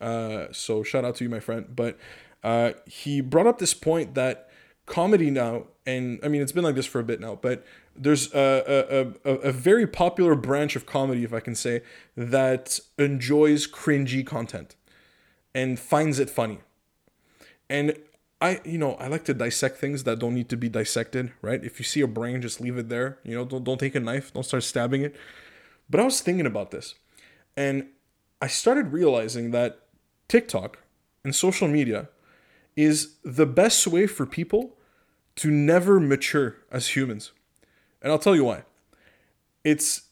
Uh, 0.00 0.46
so 0.52 0.82
shout 0.82 1.04
out 1.04 1.16
to 1.16 1.24
you, 1.24 1.30
my 1.30 1.40
friend. 1.40 1.66
But 1.74 1.98
uh, 2.42 2.72
he 2.86 3.20
brought 3.20 3.46
up 3.46 3.58
this 3.58 3.74
point 3.74 4.14
that 4.14 4.48
comedy 4.86 5.30
now, 5.30 5.66
and 5.84 6.20
I 6.22 6.28
mean, 6.28 6.42
it's 6.42 6.52
been 6.52 6.64
like 6.64 6.76
this 6.76 6.86
for 6.86 7.00
a 7.00 7.04
bit 7.04 7.20
now, 7.20 7.36
but 7.40 7.64
there's 7.96 8.32
a, 8.34 9.14
a, 9.24 9.30
a, 9.30 9.34
a 9.48 9.52
very 9.52 9.86
popular 9.86 10.34
branch 10.34 10.76
of 10.76 10.86
comedy, 10.86 11.24
if 11.24 11.32
I 11.32 11.40
can 11.40 11.54
say, 11.54 11.82
that 12.16 12.78
enjoys 12.98 13.66
cringy 13.66 14.24
content 14.24 14.76
and 15.54 15.78
finds 15.78 16.18
it 16.18 16.30
funny. 16.30 16.58
And 17.70 17.96
I, 18.40 18.60
you 18.64 18.78
know, 18.78 18.94
I 18.94 19.06
like 19.06 19.24
to 19.24 19.34
dissect 19.34 19.78
things 19.78 20.04
that 20.04 20.18
don't 20.18 20.34
need 20.34 20.48
to 20.50 20.56
be 20.56 20.68
dissected, 20.68 21.32
right? 21.40 21.64
If 21.64 21.78
you 21.78 21.84
see 21.84 22.00
a 22.00 22.06
brain, 22.06 22.42
just 22.42 22.60
leave 22.60 22.76
it 22.76 22.88
there. 22.88 23.18
You 23.24 23.36
know, 23.36 23.44
don't, 23.44 23.64
don't 23.64 23.78
take 23.78 23.94
a 23.94 24.00
knife, 24.00 24.32
don't 24.32 24.42
start 24.42 24.64
stabbing 24.64 25.02
it. 25.02 25.16
But 25.88 26.00
I 26.00 26.04
was 26.04 26.20
thinking 26.20 26.46
about 26.46 26.70
this, 26.70 26.94
and 27.56 27.88
I 28.40 28.48
started 28.48 28.92
realizing 28.92 29.50
that 29.52 29.80
TikTok 30.28 30.78
and 31.24 31.34
social 31.34 31.68
media 31.68 32.08
is 32.76 33.16
the 33.24 33.46
best 33.46 33.86
way 33.86 34.06
for 34.06 34.26
people 34.26 34.76
to 35.36 35.50
never 35.50 36.00
mature 36.00 36.56
as 36.70 36.88
humans. 36.88 37.32
And 38.02 38.12
I'll 38.12 38.18
tell 38.18 38.34
you 38.34 38.44
why. 38.44 38.64
It's 39.62 40.02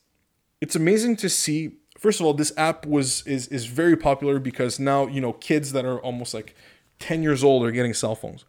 it's 0.60 0.76
amazing 0.76 1.16
to 1.16 1.28
see 1.28 1.76
first 2.02 2.18
of 2.18 2.26
all 2.26 2.34
this 2.34 2.52
app 2.56 2.84
was 2.84 3.24
is 3.26 3.46
is 3.46 3.66
very 3.66 3.96
popular 3.96 4.40
because 4.40 4.80
now, 4.80 5.06
you 5.06 5.20
know, 5.20 5.32
kids 5.34 5.72
that 5.72 5.84
are 5.84 6.00
almost 6.00 6.34
like 6.34 6.54
10 6.98 7.22
years 7.22 7.44
old 7.44 7.64
are 7.64 7.70
getting 7.70 7.94
cell 7.94 8.16
phones. 8.16 8.44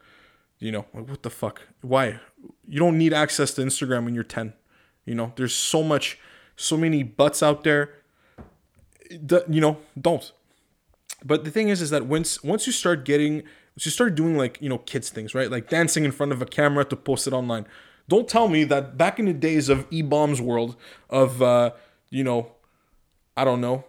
You 0.60 0.72
know, 0.72 0.86
like 0.94 1.08
what 1.08 1.24
the 1.24 1.30
fuck? 1.30 1.62
Why? 1.82 2.20
You 2.68 2.80
don't 2.80 2.98
need 2.98 3.14
access 3.14 3.54
to 3.56 3.62
Instagram 3.62 4.06
when 4.06 4.16
you're 4.16 4.24
10. 4.24 4.54
You 5.06 5.14
know, 5.14 5.34
there's 5.36 5.54
so 5.54 5.84
much 5.84 6.20
so 6.56 6.78
many 6.78 7.04
butts 7.04 7.44
out 7.44 7.64
there. 7.64 7.94
You 9.10 9.62
know, 9.62 9.78
don't. 10.00 10.32
But 11.24 11.44
the 11.44 11.52
thing 11.52 11.70
is, 11.70 11.82
is 11.82 11.92
that 11.92 12.06
once 12.06 12.44
once 12.44 12.66
you 12.66 12.74
start 12.74 13.06
getting, 13.06 13.44
you 13.80 13.92
start 13.92 14.16
doing 14.16 14.36
like 14.36 14.58
you 14.62 14.70
know 14.70 14.80
kids 14.80 15.10
things, 15.10 15.36
right? 15.36 15.52
Like 15.52 15.70
dancing 15.70 16.06
in 16.06 16.12
front 16.12 16.32
of 16.32 16.42
a 16.42 16.46
camera 16.46 16.86
to 16.86 16.96
post 16.96 17.28
it 17.28 17.34
online. 17.34 17.68
Don't 18.10 18.28
tell 18.28 18.48
me 18.48 18.64
that 18.66 18.98
back 18.98 19.20
in 19.20 19.26
the 19.26 19.34
days 19.34 19.70
of 19.70 19.86
E 19.92 20.02
bombs 20.02 20.42
world 20.42 20.76
of 21.10 21.42
uh, 21.42 21.72
you 22.10 22.24
know, 22.24 22.52
I 23.36 23.44
don't 23.44 23.62
know. 23.62 23.86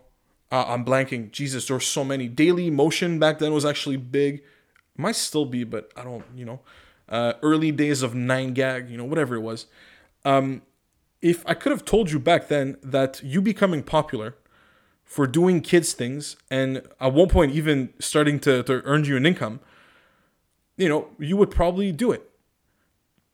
Uh, 0.50 0.64
I'm 0.68 0.85
blanking. 0.85 1.30
Jesus, 1.30 1.66
there 1.66 1.76
were 1.76 1.80
so 1.80 2.04
many. 2.04 2.28
Dailymotion 2.28 3.18
back 3.18 3.38
then 3.38 3.52
was 3.52 3.64
actually 3.64 3.96
big. 3.96 4.42
Might 4.96 5.16
still 5.16 5.46
be, 5.46 5.64
but 5.64 5.90
I 5.96 6.04
don't. 6.04 6.24
You 6.35 6.44
know, 6.44 6.61
uh, 7.09 7.35
early 7.42 7.72
days 7.72 8.02
of 8.02 8.14
Nine 8.14 8.54
Gag. 8.54 8.88
You 8.88 8.96
know, 8.96 9.04
whatever 9.04 9.35
it 9.35 9.40
was. 9.40 9.66
Um, 10.24 10.62
if 11.24 11.42
I 11.46 11.54
could 11.54 11.72
have 11.72 11.87
told 11.87 12.11
you 12.11 12.18
back 12.18 12.48
then 12.48 12.76
that 12.83 13.22
you 13.24 13.40
becoming 13.40 13.83
popular 13.83 14.37
for 15.04 15.26
doing 15.26 15.62
kids 15.62 15.92
things 15.94 16.37
and 16.50 16.83
at 17.00 17.12
one 17.12 17.28
point 17.28 17.52
even 17.52 17.92
starting 17.98 18.38
to, 18.40 18.62
to 18.64 18.83
earn 18.85 19.04
you 19.04 19.16
an 19.16 19.24
income 19.24 19.61
you 20.76 20.88
know 20.88 21.09
you 21.18 21.37
would 21.37 21.50
probably 21.50 21.92
do 21.92 22.12
it 22.12 22.30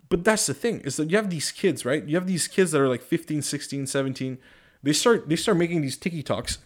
but 0.09 0.25
that's 0.25 0.47
the 0.47 0.55
thing 0.55 0.81
is 0.81 0.97
that 0.97 1.11
you 1.11 1.17
have 1.17 1.31
these 1.31 1.51
kids 1.51 1.85
right 1.85 2.05
you 2.05 2.17
have 2.17 2.27
these 2.27 2.47
kids 2.47 2.73
that 2.73 2.81
are 2.81 2.89
like 2.89 3.03
15 3.03 3.43
16 3.43 3.87
17 3.87 4.39
they 4.83 4.93
start 4.93 5.29
they 5.29 5.37
start 5.37 5.59
making 5.59 5.81
these 5.81 5.99
TikToks 5.99 6.59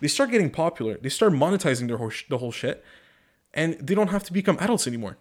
they 0.00 0.08
start 0.08 0.30
getting 0.30 0.50
popular. 0.50 0.98
They 1.00 1.08
start 1.08 1.32
monetizing 1.32 1.88
their 1.88 1.96
whole 1.96 2.12
the 2.28 2.38
whole 2.38 2.52
shit. 2.52 2.84
And 3.54 3.74
they 3.74 3.94
don't 3.94 4.08
have 4.08 4.24
to 4.24 4.32
become 4.32 4.58
adults 4.60 4.86
anymore. 4.86 5.16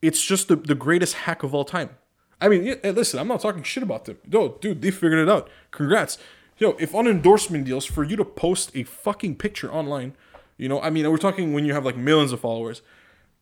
It's 0.00 0.24
just 0.24 0.48
the, 0.48 0.56
the 0.56 0.74
greatest 0.74 1.14
hack 1.14 1.42
of 1.42 1.54
all 1.54 1.64
time. 1.64 1.90
I 2.38 2.48
mean 2.48 2.78
listen 2.84 3.18
i'm 3.18 3.28
not 3.28 3.40
talking 3.40 3.62
shit 3.62 3.82
about 3.82 4.04
them. 4.04 4.18
No 4.26 4.56
dude 4.60 4.82
they 4.82 4.90
figured 4.90 5.20
it 5.20 5.28
out. 5.28 5.48
Congrats. 5.70 6.18
Yo, 6.58 6.70
if 6.78 6.94
on 6.94 7.06
endorsement 7.06 7.64
deals 7.66 7.84
for 7.84 8.02
you 8.02 8.16
to 8.16 8.24
post 8.24 8.70
a 8.74 8.82
fucking 8.82 9.36
picture 9.36 9.70
online, 9.70 10.14
you 10.56 10.70
know, 10.70 10.80
I 10.80 10.88
mean, 10.88 11.10
we're 11.10 11.18
talking 11.18 11.52
when 11.52 11.66
you 11.66 11.74
have 11.74 11.84
like 11.84 11.98
millions 11.98 12.32
of 12.32 12.40
followers, 12.40 12.80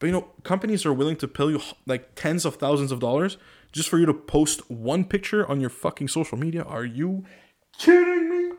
but 0.00 0.06
you 0.06 0.12
know, 0.12 0.22
companies 0.42 0.84
are 0.84 0.92
willing 0.92 1.14
to 1.16 1.28
pay 1.28 1.44
you 1.44 1.60
like 1.86 2.16
tens 2.16 2.44
of 2.44 2.56
thousands 2.56 2.90
of 2.90 2.98
dollars 2.98 3.36
just 3.70 3.88
for 3.88 3.98
you 3.98 4.06
to 4.06 4.14
post 4.14 4.68
one 4.68 5.04
picture 5.04 5.48
on 5.48 5.60
your 5.60 5.70
fucking 5.70 6.08
social 6.08 6.36
media. 6.36 6.62
Are 6.64 6.84
you 6.84 7.24
kidding 7.78 8.30
me? 8.30 8.56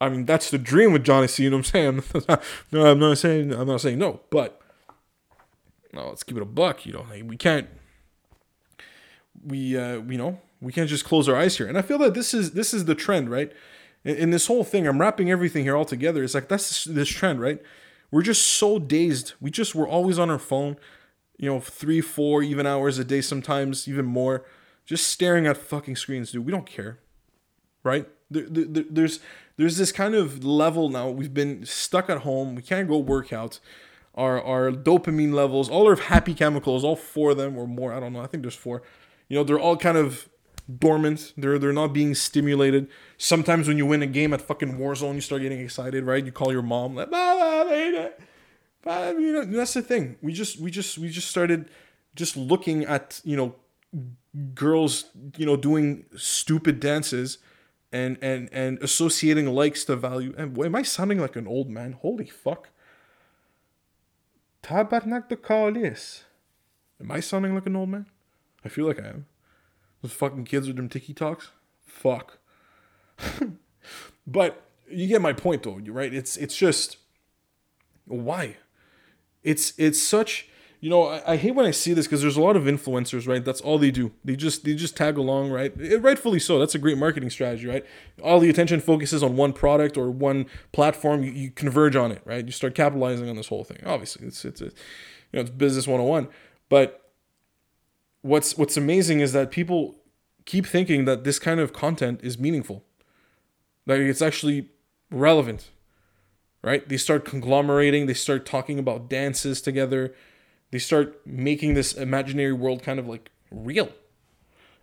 I 0.00 0.08
mean, 0.08 0.26
that's 0.26 0.50
the 0.50 0.58
dream 0.58 0.92
with 0.92 1.04
Johnny 1.04 1.26
C. 1.26 1.44
You 1.44 1.50
know 1.50 1.58
what 1.58 1.74
I'm 1.74 2.02
saying? 2.02 2.38
no, 2.72 2.86
I'm 2.86 2.98
not 2.98 3.18
saying 3.18 3.52
I'm 3.52 3.66
not 3.66 3.80
saying 3.80 3.98
no, 3.98 4.20
but 4.30 4.60
no, 5.92 6.08
let's 6.08 6.22
keep 6.22 6.36
it 6.36 6.42
a 6.42 6.46
buck. 6.46 6.84
You 6.84 6.92
know, 6.92 7.06
we 7.24 7.36
can't. 7.36 7.68
We 9.44 9.76
uh, 9.76 10.02
you 10.02 10.18
know, 10.18 10.40
we 10.60 10.72
can't 10.72 10.88
just 10.88 11.04
close 11.04 11.28
our 11.28 11.36
eyes 11.36 11.56
here, 11.56 11.66
and 11.66 11.78
I 11.78 11.82
feel 11.82 11.98
that 11.98 12.14
this 12.14 12.34
is 12.34 12.52
this 12.52 12.74
is 12.74 12.84
the 12.84 12.94
trend, 12.94 13.30
right? 13.30 13.52
in 14.06 14.30
this 14.30 14.46
whole 14.46 14.62
thing, 14.62 14.86
I'm 14.86 15.00
wrapping 15.00 15.30
everything 15.30 15.64
here 15.64 15.76
all 15.76 15.84
together. 15.84 16.22
It's 16.22 16.34
like 16.34 16.48
that's 16.48 16.84
this 16.84 17.08
trend, 17.08 17.40
right? 17.40 17.60
We're 18.10 18.22
just 18.22 18.46
so 18.46 18.78
dazed. 18.78 19.32
We 19.40 19.50
just 19.50 19.74
we're 19.74 19.88
always 19.88 20.18
on 20.18 20.30
our 20.30 20.38
phone, 20.38 20.76
you 21.36 21.50
know, 21.50 21.58
three, 21.58 22.00
four, 22.00 22.42
even 22.42 22.66
hours 22.66 22.98
a 22.98 23.04
day, 23.04 23.20
sometimes 23.20 23.88
even 23.88 24.06
more, 24.06 24.46
just 24.84 25.08
staring 25.08 25.46
at 25.46 25.56
fucking 25.56 25.96
screens, 25.96 26.30
dude. 26.30 26.46
We 26.46 26.52
don't 26.52 26.66
care, 26.66 27.00
right? 27.82 28.08
There, 28.30 28.44
there, 28.48 28.84
there's 28.90 29.20
there's 29.56 29.76
this 29.76 29.92
kind 29.92 30.14
of 30.14 30.44
level 30.44 30.88
now. 30.88 31.08
We've 31.08 31.32
been 31.32 31.64
stuck 31.64 32.10
at 32.10 32.18
home. 32.18 32.54
We 32.54 32.62
can't 32.62 32.88
go 32.88 32.98
work 32.98 33.32
out. 33.32 33.60
Our 34.14 34.42
our 34.42 34.70
dopamine 34.70 35.32
levels, 35.32 35.68
all 35.68 35.86
our 35.86 35.96
happy 35.96 36.34
chemicals, 36.34 36.84
all 36.84 36.96
four 36.96 37.32
of 37.32 37.36
them 37.36 37.56
or 37.56 37.66
more. 37.66 37.92
I 37.92 38.00
don't 38.00 38.12
know. 38.12 38.20
I 38.20 38.26
think 38.26 38.42
there's 38.42 38.56
four. 38.56 38.82
You 39.28 39.36
know, 39.36 39.44
they're 39.44 39.58
all 39.58 39.76
kind 39.76 39.96
of 39.96 40.28
dormant. 40.78 41.32
They're 41.36 41.58
they're 41.58 41.72
not 41.72 41.92
being 41.92 42.14
stimulated. 42.14 42.88
Sometimes 43.18 43.68
when 43.68 43.76
you 43.76 43.86
win 43.86 44.02
a 44.02 44.06
game 44.06 44.32
at 44.32 44.40
fucking 44.40 44.78
Warzone, 44.78 45.14
you 45.14 45.20
start 45.20 45.42
getting 45.42 45.60
excited, 45.60 46.04
right? 46.04 46.24
You 46.24 46.32
call 46.32 46.52
your 46.52 46.62
mom, 46.62 46.94
like, 46.94 47.10
you 48.86 49.32
know, 49.32 49.44
that's 49.44 49.74
the 49.74 49.82
thing. 49.82 50.16
We 50.22 50.32
just 50.32 50.60
we 50.60 50.70
just 50.70 50.98
we 50.98 51.08
just 51.08 51.28
started 51.28 51.68
just 52.14 52.36
looking 52.36 52.84
at 52.84 53.20
you 53.24 53.36
know 53.36 53.54
girls 54.54 55.06
you 55.36 55.46
know 55.46 55.56
doing 55.56 56.04
stupid 56.16 56.80
dances 56.80 57.38
and 57.92 58.18
and 58.20 58.48
and 58.52 58.78
associating 58.82 59.46
likes 59.46 59.84
to 59.84 59.96
value. 59.96 60.34
And 60.36 60.58
am 60.58 60.74
I 60.74 60.82
sounding 60.82 61.20
like 61.20 61.36
an 61.36 61.46
old 61.46 61.68
man? 61.68 61.92
Holy 61.92 62.26
fuck! 62.26 62.70
Tabarnak 64.62 65.28
de 65.28 65.36
Kalis. 65.36 66.22
Am 67.00 67.10
I 67.10 67.20
sounding 67.20 67.54
like 67.54 67.66
an 67.66 67.76
old 67.76 67.90
man? 67.90 68.06
I 68.64 68.68
feel 68.68 68.86
like 68.86 68.98
I 68.98 69.08
am. 69.08 69.26
Those 70.02 70.12
fucking 70.12 70.44
kids 70.44 70.66
with 70.66 70.76
them 70.76 70.88
TikToks. 70.88 71.48
Fuck. 71.84 72.38
but 74.26 74.62
you 74.90 75.06
get 75.06 75.20
my 75.20 75.32
point 75.32 75.62
though, 75.62 75.80
right? 75.86 76.12
It's 76.12 76.36
it's 76.36 76.56
just 76.56 76.98
why? 78.06 78.56
It's 79.42 79.72
it's 79.78 80.00
such 80.02 80.48
you 80.86 80.90
know 80.90 81.08
I, 81.08 81.32
I 81.32 81.36
hate 81.36 81.56
when 81.56 81.66
I 81.66 81.72
see 81.72 81.94
this 81.94 82.06
because 82.06 82.22
there's 82.22 82.36
a 82.36 82.40
lot 82.40 82.54
of 82.54 82.62
influencers, 82.62 83.26
right? 83.26 83.44
That's 83.44 83.60
all 83.60 83.76
they 83.76 83.90
do. 83.90 84.12
They 84.24 84.36
just 84.36 84.62
they 84.62 84.76
just 84.76 84.96
tag 84.96 85.18
along, 85.18 85.50
right? 85.50 85.72
It, 85.80 86.00
rightfully 86.00 86.38
so. 86.38 86.60
That's 86.60 86.76
a 86.76 86.78
great 86.78 86.96
marketing 86.96 87.28
strategy, 87.30 87.66
right? 87.66 87.84
All 88.22 88.38
the 88.38 88.48
attention 88.48 88.78
focuses 88.78 89.20
on 89.20 89.34
one 89.34 89.52
product 89.52 89.96
or 89.96 90.12
one 90.12 90.46
platform. 90.70 91.24
You, 91.24 91.32
you 91.32 91.50
converge 91.50 91.96
on 91.96 92.12
it, 92.12 92.22
right? 92.24 92.46
You 92.46 92.52
start 92.52 92.76
capitalizing 92.76 93.28
on 93.28 93.34
this 93.34 93.48
whole 93.48 93.64
thing. 93.64 93.80
Obviously, 93.84 94.28
it's 94.28 94.44
it's 94.44 94.60
a, 94.60 94.66
you 94.66 94.70
know 95.32 95.40
it's 95.40 95.50
business 95.50 95.88
101. 95.88 96.28
But 96.68 97.10
what's 98.22 98.56
what's 98.56 98.76
amazing 98.76 99.18
is 99.18 99.32
that 99.32 99.50
people 99.50 99.96
keep 100.44 100.66
thinking 100.66 101.04
that 101.06 101.24
this 101.24 101.40
kind 101.40 101.58
of 101.58 101.72
content 101.72 102.20
is 102.22 102.38
meaningful. 102.38 102.84
Like 103.86 103.98
it's 103.98 104.22
actually 104.22 104.68
relevant. 105.10 105.68
Right? 106.62 106.88
They 106.88 106.96
start 106.96 107.24
conglomerating, 107.24 108.06
they 108.06 108.14
start 108.14 108.46
talking 108.46 108.78
about 108.78 109.10
dances 109.10 109.60
together. 109.60 110.14
They 110.76 110.80
start 110.80 111.26
making 111.26 111.72
this 111.72 111.94
imaginary 111.94 112.52
world 112.52 112.82
kind 112.82 112.98
of 112.98 113.08
like 113.08 113.30
real. 113.50 113.88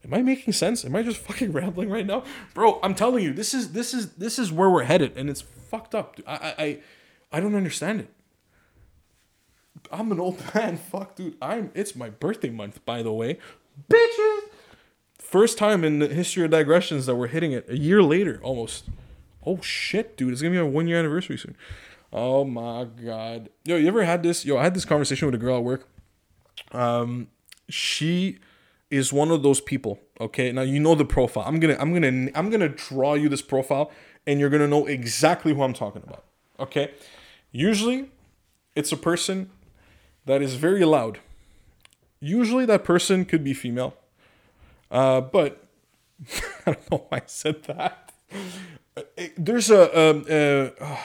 Am 0.03 0.12
I 0.12 0.23
making 0.23 0.53
sense? 0.53 0.84
Am 0.84 0.95
I 0.95 1.03
just 1.03 1.19
fucking 1.19 1.51
rambling 1.53 1.91
right 1.91 2.03
now? 2.03 2.23
Bro, 2.56 2.79
I'm 2.82 2.95
telling 2.95 3.23
you, 3.23 3.32
this 3.32 3.53
is 3.53 3.73
this 3.73 3.93
is 3.93 4.13
this 4.13 4.39
is 4.39 4.51
where 4.51 4.71
we're 4.71 4.86
headed 4.86 5.15
and 5.15 5.29
it's 5.29 5.41
fucked 5.41 5.93
up. 5.93 6.19
I 6.25 6.56
I 6.58 6.79
I 7.32 7.39
don't 7.39 7.53
understand 7.53 7.99
it. 7.99 8.10
I'm 9.91 10.12
an 10.12 10.19
old 10.19 10.41
man. 10.56 10.77
Fuck, 10.77 11.13
dude. 11.13 11.36
I'm. 11.39 11.69
It's 11.75 11.95
my 11.95 12.10
birthday 12.10 12.49
month, 12.49 12.84
by 12.86 13.03
the 13.03 13.13
way. 13.13 13.38
Bitches. 13.88 14.39
First 15.19 15.60
time 15.60 15.84
in 15.84 15.99
the 15.99 16.08
history 16.08 16.43
of 16.43 16.49
digressions 16.49 17.06
that 17.06 17.13
we're 17.13 17.27
hitting 17.27 17.51
it 17.51 17.69
a 17.69 17.77
year 17.77 18.01
later, 18.01 18.39
almost. 18.41 18.86
Oh 19.45 19.62
shit, 19.62 20.17
dude! 20.17 20.34
It's 20.34 20.41
gonna 20.41 20.53
be 20.53 20.58
our 20.58 20.65
one 20.65 20.88
year 20.88 20.97
anniversary 20.97 21.38
soon. 21.38 21.56
Oh 22.13 22.45
my 22.45 22.86
god. 22.86 23.49
Yo, 23.65 23.76
you 23.76 23.88
ever 23.88 24.04
had 24.04 24.21
this? 24.21 24.45
Yo, 24.45 24.56
I 24.58 24.63
had 24.63 24.76
this 24.76 24.86
conversation 24.86 25.26
with 25.26 25.34
a 25.34 25.39
girl 25.39 25.58
at 25.58 25.63
work. 25.63 25.89
Um, 26.71 27.28
she 27.67 28.38
is 28.91 29.12
one 29.12 29.32
of 29.32 29.41
those 29.41 29.60
people. 29.60 29.99
Okay, 30.21 30.52
now 30.52 30.62
you 30.62 30.80
know 30.80 30.93
the 30.93 31.06
profile. 31.06 31.43
I'm 31.47 31.60
gonna, 31.60 31.76
I'm 31.80 31.91
gonna, 31.91 32.30
I'm 32.36 32.52
gonna 32.52 32.69
draw 32.69 33.15
you 33.15 33.30
this 33.30 33.41
profile, 33.41 33.91
and 34.28 34.39
you're 34.39 34.52
gonna 34.52 34.67
know 34.67 34.86
exactly 34.86 35.56
who 35.56 35.63
I'm 35.63 35.73
talking 35.73 36.04
about. 36.06 36.23
Okay. 36.60 36.91
Usually, 37.52 38.12
it's 38.76 38.91
a 38.91 38.97
person 38.97 39.49
that 40.26 40.43
is 40.43 40.54
very 40.54 40.86
loud. 40.86 41.19
Usually, 42.19 42.65
that 42.67 42.84
person 42.84 43.26
could 43.26 43.43
be 43.43 43.56
female, 43.56 43.95
uh, 44.91 45.19
but 45.21 45.63
I 46.67 46.73
don't 46.73 46.91
know 46.91 47.06
why 47.10 47.17
I 47.17 47.23
said 47.26 47.63
that. 47.63 48.12
There's 49.36 49.71
a, 49.71 49.99
um, 49.99 50.26
uh, 50.30 50.97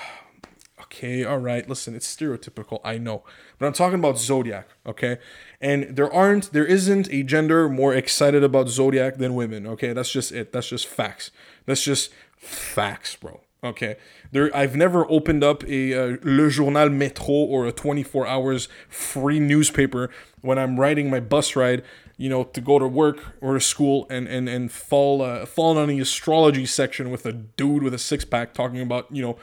okay, 0.88 1.24
all 1.24 1.38
right. 1.38 1.68
Listen, 1.68 1.94
it's 1.94 2.14
stereotypical, 2.14 2.81
I 2.83 2.98
know, 2.98 3.22
but 3.59 3.66
I'm 3.66 3.72
talking 3.72 3.98
about 3.98 4.18
Zodiac, 4.18 4.68
okay? 4.87 5.18
And 5.61 5.96
there 5.96 6.12
aren't, 6.12 6.53
there 6.53 6.64
isn't 6.64 7.09
a 7.12 7.22
gender 7.22 7.68
more 7.68 7.94
excited 7.94 8.42
about 8.42 8.68
Zodiac 8.68 9.18
than 9.18 9.35
women, 9.35 9.66
okay? 9.66 9.92
That's 9.92 10.11
just 10.11 10.33
it. 10.33 10.53
That's 10.53 10.68
just 10.68 10.87
facts. 10.87 11.31
That's 11.66 11.83
just 11.83 12.11
facts, 12.37 13.16
bro. 13.16 13.40
Okay, 13.62 13.96
there. 14.31 14.57
I've 14.57 14.77
never 14.77 15.05
opened 15.11 15.42
up 15.42 15.64
a 15.64 15.92
uh, 15.92 16.16
Le 16.22 16.48
Journal 16.48 16.90
Métro 16.90 17.29
or 17.29 17.66
a 17.66 17.72
24 17.72 18.24
hours 18.24 18.68
free 18.88 19.40
newspaper 19.40 20.11
when 20.42 20.61
I'm 20.61 20.79
riding 20.79 21.11
my 21.11 21.18
bus 21.18 21.57
ride, 21.57 21.83
you 22.16 22.29
know, 22.29 22.44
to 22.44 22.61
go 22.61 22.79
to 22.79 22.87
work 22.87 23.18
or 23.40 23.55
to 23.55 23.61
school, 23.61 24.07
and 24.11 24.29
and 24.29 24.48
and 24.48 24.70
fall 24.70 25.22
uh, 25.22 25.44
fall 25.44 25.77
on 25.77 25.88
the 25.88 25.98
astrology 25.98 26.66
section 26.66 27.11
with 27.11 27.27
a 27.27 27.33
dude 27.33 27.83
with 27.83 27.94
a 27.94 27.98
six 27.98 28.24
pack 28.24 28.55
talking 28.55 28.81
about 28.81 29.09
you 29.11 29.22
know 29.22 29.37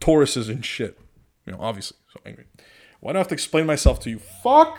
Tauruses 0.00 0.48
and 0.48 0.64
shit. 0.64 0.98
You 1.46 1.52
know, 1.52 1.58
obviously. 1.60 1.98
So 2.12 2.20
anyway, 2.24 2.44
why 3.00 3.12
do 3.12 3.18
I 3.18 3.20
have 3.20 3.28
to 3.28 3.34
explain 3.34 3.66
myself 3.66 4.00
to 4.00 4.10
you? 4.10 4.18
Fuck. 4.18 4.78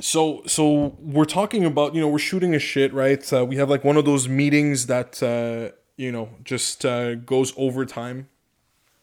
so 0.00 0.42
so 0.46 0.96
we're 0.98 1.24
talking 1.26 1.64
about 1.64 1.94
you 1.94 2.00
know 2.00 2.08
we're 2.08 2.18
shooting 2.18 2.54
a 2.54 2.58
shit 2.58 2.92
right 2.94 3.30
uh, 3.32 3.44
we 3.44 3.56
have 3.56 3.68
like 3.68 3.84
one 3.84 3.96
of 3.98 4.04
those 4.06 4.28
meetings 4.28 4.86
that 4.86 5.22
uh, 5.22 5.70
you 5.96 6.10
know 6.10 6.30
just 6.42 6.86
uh, 6.86 7.14
goes 7.16 7.52
over 7.58 7.84
time 7.84 8.26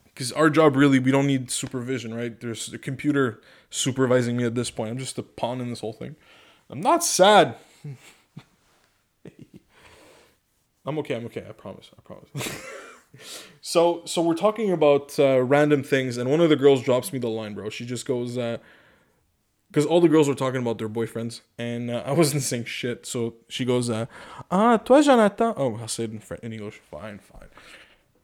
because 0.05 0.31
our 0.31 0.49
job 0.49 0.75
really 0.75 0.97
we 0.97 1.11
don't 1.11 1.27
need 1.27 1.51
supervision 1.51 2.13
right 2.15 2.39
there's 2.39 2.73
a 2.73 2.79
computer 2.79 3.39
supervising 3.69 4.35
me 4.37 4.43
at 4.43 4.55
this 4.55 4.71
point 4.71 4.89
i'm 4.89 4.97
just 4.97 5.19
a 5.19 5.23
pawn 5.23 5.61
in 5.61 5.69
this 5.69 5.81
whole 5.81 5.93
thing 5.93 6.15
i'm 6.71 6.81
not 6.81 7.03
sad 7.03 7.55
i'm 10.85 10.97
okay 10.97 11.13
i'm 11.15 11.25
okay 11.25 11.45
i 11.47 11.51
promise 11.51 11.91
i 11.95 12.01
promise 12.01 12.29
so 13.62 14.01
so 14.06 14.21
we're 14.21 14.36
talking 14.36 14.71
about 14.71 15.17
uh, 15.19 15.41
random 15.41 15.84
things 15.84 16.17
and 16.17 16.30
one 16.30 16.39
of 16.39 16.49
the 16.49 16.56
girls 16.56 16.82
drops 16.84 17.12
me 17.12 17.19
the 17.19 17.30
line 17.30 17.53
bro 17.53 17.69
she 17.69 17.86
just 17.86 18.06
goes 18.06 18.38
uh 18.38 18.58
because 19.69 19.86
all 19.86 19.99
the 19.99 20.08
girls 20.08 20.27
were 20.27 20.36
talking 20.36 20.62
about 20.62 20.77
their 20.77 20.89
boyfriends 20.89 21.41
and 21.58 21.91
uh, 21.91 22.03
I 22.06 22.13
wasn't 22.13 22.43
saying 22.43 22.65
shit. 22.65 23.06
So 23.06 23.36
she 23.47 23.65
goes, 23.65 23.89
uh, 23.89 24.06
"Ah, 24.49 24.77
toi, 24.77 25.01
Jonathan." 25.01 25.53
Oh, 25.58 25.77
I'll 25.77 25.88
say 25.88 26.06
it 26.06 26.12
in, 26.12 26.19
French, 26.19 26.43
in 26.43 26.53
English. 26.53 26.80
Fine, 26.89 27.19
fine. 27.19 27.49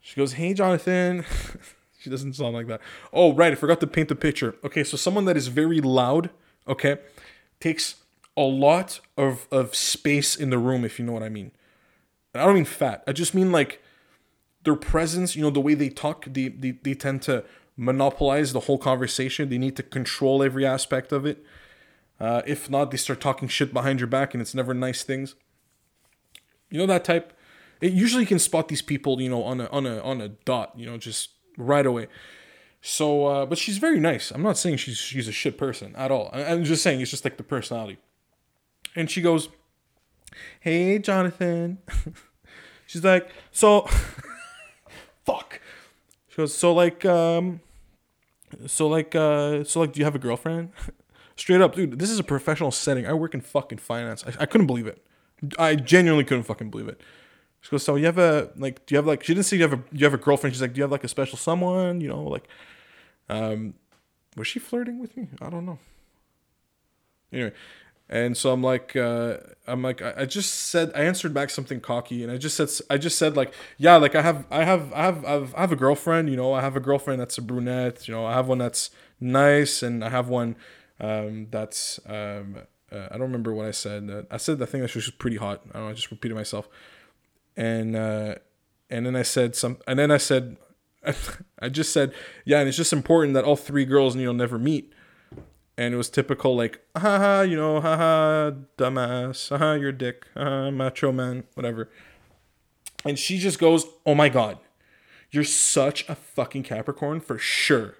She 0.01 0.15
goes, 0.15 0.33
"Hey, 0.33 0.53
Jonathan." 0.53 1.25
she 1.99 2.09
doesn't 2.09 2.33
sound 2.33 2.53
like 2.53 2.67
that. 2.67 2.81
Oh, 3.11 3.33
right. 3.33 3.51
I 3.51 3.55
forgot 3.55 3.79
to 3.81 3.87
paint 3.87 4.09
the 4.09 4.15
picture. 4.15 4.55
Okay, 4.63 4.83
so 4.83 4.97
someone 4.97 5.25
that 5.25 5.37
is 5.37 5.47
very 5.47 5.81
loud. 5.81 6.29
Okay, 6.67 6.97
takes 7.59 7.95
a 8.35 8.41
lot 8.41 8.99
of 9.17 9.47
of 9.51 9.75
space 9.75 10.35
in 10.35 10.49
the 10.49 10.57
room, 10.57 10.85
if 10.85 10.99
you 10.99 11.05
know 11.05 11.13
what 11.13 11.23
I 11.23 11.29
mean. 11.29 11.51
And 12.33 12.41
I 12.41 12.45
don't 12.45 12.55
mean 12.55 12.65
fat. 12.65 13.03
I 13.05 13.11
just 13.11 13.33
mean 13.33 13.51
like 13.51 13.81
their 14.63 14.75
presence. 14.75 15.35
You 15.35 15.43
know, 15.43 15.49
the 15.49 15.61
way 15.61 15.73
they 15.73 15.89
talk. 15.89 16.25
They 16.25 16.49
they, 16.49 16.71
they 16.71 16.93
tend 16.93 17.21
to 17.23 17.43
monopolize 17.75 18.53
the 18.53 18.61
whole 18.61 18.77
conversation. 18.77 19.49
They 19.49 19.57
need 19.57 19.75
to 19.77 19.83
control 19.83 20.43
every 20.43 20.65
aspect 20.65 21.11
of 21.11 21.25
it. 21.25 21.43
Uh, 22.19 22.41
if 22.45 22.69
not, 22.69 22.91
they 22.91 22.97
start 22.97 23.19
talking 23.19 23.47
shit 23.47 23.73
behind 23.73 23.99
your 23.99 24.07
back, 24.07 24.33
and 24.33 24.41
it's 24.41 24.53
never 24.53 24.73
nice 24.73 25.03
things. 25.03 25.35
You 26.69 26.79
know 26.79 26.85
that 26.87 27.03
type. 27.03 27.33
It 27.81 27.91
usually 27.91 28.25
can 28.25 28.39
spot 28.39 28.69
these 28.69 28.81
people, 28.81 29.21
you 29.21 29.29
know, 29.29 29.43
on 29.43 29.61
a 29.61 29.65
on 29.67 29.85
a 29.85 29.99
on 30.01 30.21
a 30.21 30.29
dot, 30.29 30.73
you 30.75 30.85
know, 30.85 30.97
just 30.97 31.31
right 31.57 31.85
away. 31.85 32.07
So, 32.81 33.27
uh, 33.27 33.45
but 33.45 33.57
she's 33.57 33.77
very 33.77 33.99
nice. 33.99 34.31
I'm 34.31 34.41
not 34.41 34.57
saying 34.57 34.77
she's 34.77 34.97
she's 34.97 35.27
a 35.27 35.31
shit 35.31 35.57
person 35.57 35.95
at 35.95 36.11
all. 36.11 36.29
I'm 36.33 36.63
just 36.63 36.83
saying 36.83 37.01
it's 37.01 37.11
just 37.11 37.23
like 37.23 37.37
the 37.37 37.43
personality. 37.43 37.97
And 38.95 39.09
she 39.09 39.21
goes, 39.21 39.49
"Hey, 40.59 40.99
Jonathan." 40.99 41.79
she's 42.85 43.03
like, 43.03 43.29
"So, 43.51 43.87
fuck." 45.25 45.59
She 46.29 46.37
goes, 46.37 46.53
so 46.55 46.73
like, 46.73 47.05
um, 47.05 47.61
so 48.65 48.87
like, 48.87 49.13
uh, 49.13 49.63
so 49.63 49.79
like, 49.79 49.93
do 49.93 49.99
you 49.99 50.05
have 50.05 50.15
a 50.15 50.19
girlfriend? 50.19 50.71
Straight 51.35 51.61
up, 51.61 51.75
dude, 51.75 51.99
this 51.99 52.09
is 52.09 52.19
a 52.19 52.23
professional 52.23 52.71
setting. 52.71 53.05
I 53.05 53.13
work 53.13 53.33
in 53.33 53.41
fucking 53.41 53.77
finance. 53.79 54.23
I, 54.25 54.43
I 54.43 54.45
couldn't 54.45 54.67
believe 54.67 54.87
it. 54.87 55.03
I 55.59 55.75
genuinely 55.75 56.23
couldn't 56.23 56.43
fucking 56.43 56.69
believe 56.69 56.87
it. 56.87 57.01
She 57.61 57.69
goes, 57.69 57.83
so 57.83 57.95
you 57.95 58.05
have 58.05 58.17
a 58.17 58.51
like, 58.57 58.85
do 58.85 58.93
you 58.93 58.97
have 58.97 59.07
like? 59.07 59.23
She 59.23 59.33
didn't 59.33 59.45
say 59.45 59.57
you 59.57 59.63
have 59.63 59.73
a 59.73 59.83
you 59.91 60.05
have 60.05 60.13
a 60.13 60.17
girlfriend. 60.17 60.53
She's 60.53 60.61
like, 60.61 60.73
do 60.73 60.79
you 60.79 60.83
have 60.83 60.91
like 60.91 61.03
a 61.03 61.07
special 61.07 61.37
someone? 61.37 62.01
You 62.01 62.09
know, 62.09 62.23
like, 62.23 62.47
um, 63.29 63.75
was 64.35 64.47
she 64.47 64.59
flirting 64.59 64.99
with 64.99 65.15
me? 65.15 65.27
I 65.41 65.49
don't 65.49 65.65
know. 65.65 65.79
Anyway, 67.31 67.53
and 68.13 68.37
so 68.37 68.51
I'm 68.51 68.61
like, 68.61 68.95
uh, 68.95 69.37
I'm 69.65 69.81
like, 69.81 69.99
I, 70.03 70.25
just 70.25 70.53
said, 70.53 70.91
I 70.93 70.99
answered 70.99 71.33
back 71.33 71.49
something 71.49 71.81
cocky, 71.81 72.21
and 72.21 72.31
I 72.31 72.37
just 72.37 72.55
said, 72.55 72.69
I 72.87 72.99
just 72.99 73.17
said 73.17 73.35
like, 73.35 73.55
yeah, 73.79 73.95
like 73.95 74.13
I 74.13 74.21
have, 74.21 74.45
I 74.51 74.63
have, 74.63 74.93
I 74.93 75.01
have, 75.01 75.25
I 75.25 75.31
have, 75.31 75.55
I 75.55 75.61
have 75.61 75.71
a 75.71 75.75
girlfriend. 75.75 76.29
You 76.29 76.35
know, 76.35 76.53
I 76.53 76.61
have 76.61 76.75
a 76.75 76.79
girlfriend 76.79 77.19
that's 77.19 77.39
a 77.39 77.41
brunette. 77.41 78.07
You 78.07 78.13
know, 78.13 78.23
I 78.23 78.33
have 78.33 78.47
one 78.47 78.59
that's 78.59 78.91
nice, 79.19 79.81
and 79.81 80.05
I 80.05 80.09
have 80.09 80.29
one 80.29 80.55
um, 80.99 81.47
that's, 81.49 81.99
um, 82.05 82.57
uh, 82.91 83.07
I 83.09 83.13
don't 83.13 83.21
remember 83.21 83.51
what 83.51 83.65
I 83.65 83.71
said. 83.71 84.27
I 84.29 84.37
said 84.37 84.59
the 84.59 84.67
thing 84.67 84.81
that 84.81 84.89
she 84.89 84.99
was 84.99 85.09
pretty 85.09 85.37
hot. 85.37 85.63
I 85.71 85.79
don't 85.79 85.85
know. 85.85 85.89
I 85.89 85.93
just 85.93 86.11
repeated 86.11 86.35
myself, 86.35 86.69
and 87.57 87.95
uh, 87.95 88.35
and 88.91 89.07
then 89.07 89.15
I 89.15 89.23
said 89.23 89.55
some, 89.55 89.79
and 89.87 89.97
then 89.97 90.11
I 90.11 90.17
said, 90.17 90.57
I 91.59 91.69
just 91.69 91.91
said, 91.91 92.13
yeah, 92.45 92.59
and 92.59 92.67
it's 92.67 92.77
just 92.77 92.93
important 92.93 93.33
that 93.33 93.43
all 93.43 93.55
three 93.55 93.85
girls, 93.85 94.13
and 94.13 94.21
you 94.21 94.27
know, 94.27 94.33
never 94.33 94.59
meet 94.59 94.93
and 95.77 95.93
it 95.93 95.97
was 95.97 96.09
typical 96.09 96.55
like 96.55 96.81
haha 96.95 97.41
you 97.41 97.55
know 97.55 97.81
haha 97.81 98.51
dumbass 98.77 99.49
haha 99.49 99.73
you're 99.73 99.89
a 99.89 99.97
dick 99.97 100.27
haha 100.35 100.71
macho 100.71 101.11
man 101.11 101.43
whatever. 101.55 101.89
And 103.05 103.19
she 103.19 103.37
just 103.37 103.59
goes 103.59 103.85
oh 104.05 104.15
my 104.15 104.29
god 104.29 104.59
you're 105.31 105.43
such 105.43 106.07
a 106.07 106.15
fucking 106.15 106.63
capricorn 106.63 107.19
for 107.19 107.39
sure. 107.39 107.95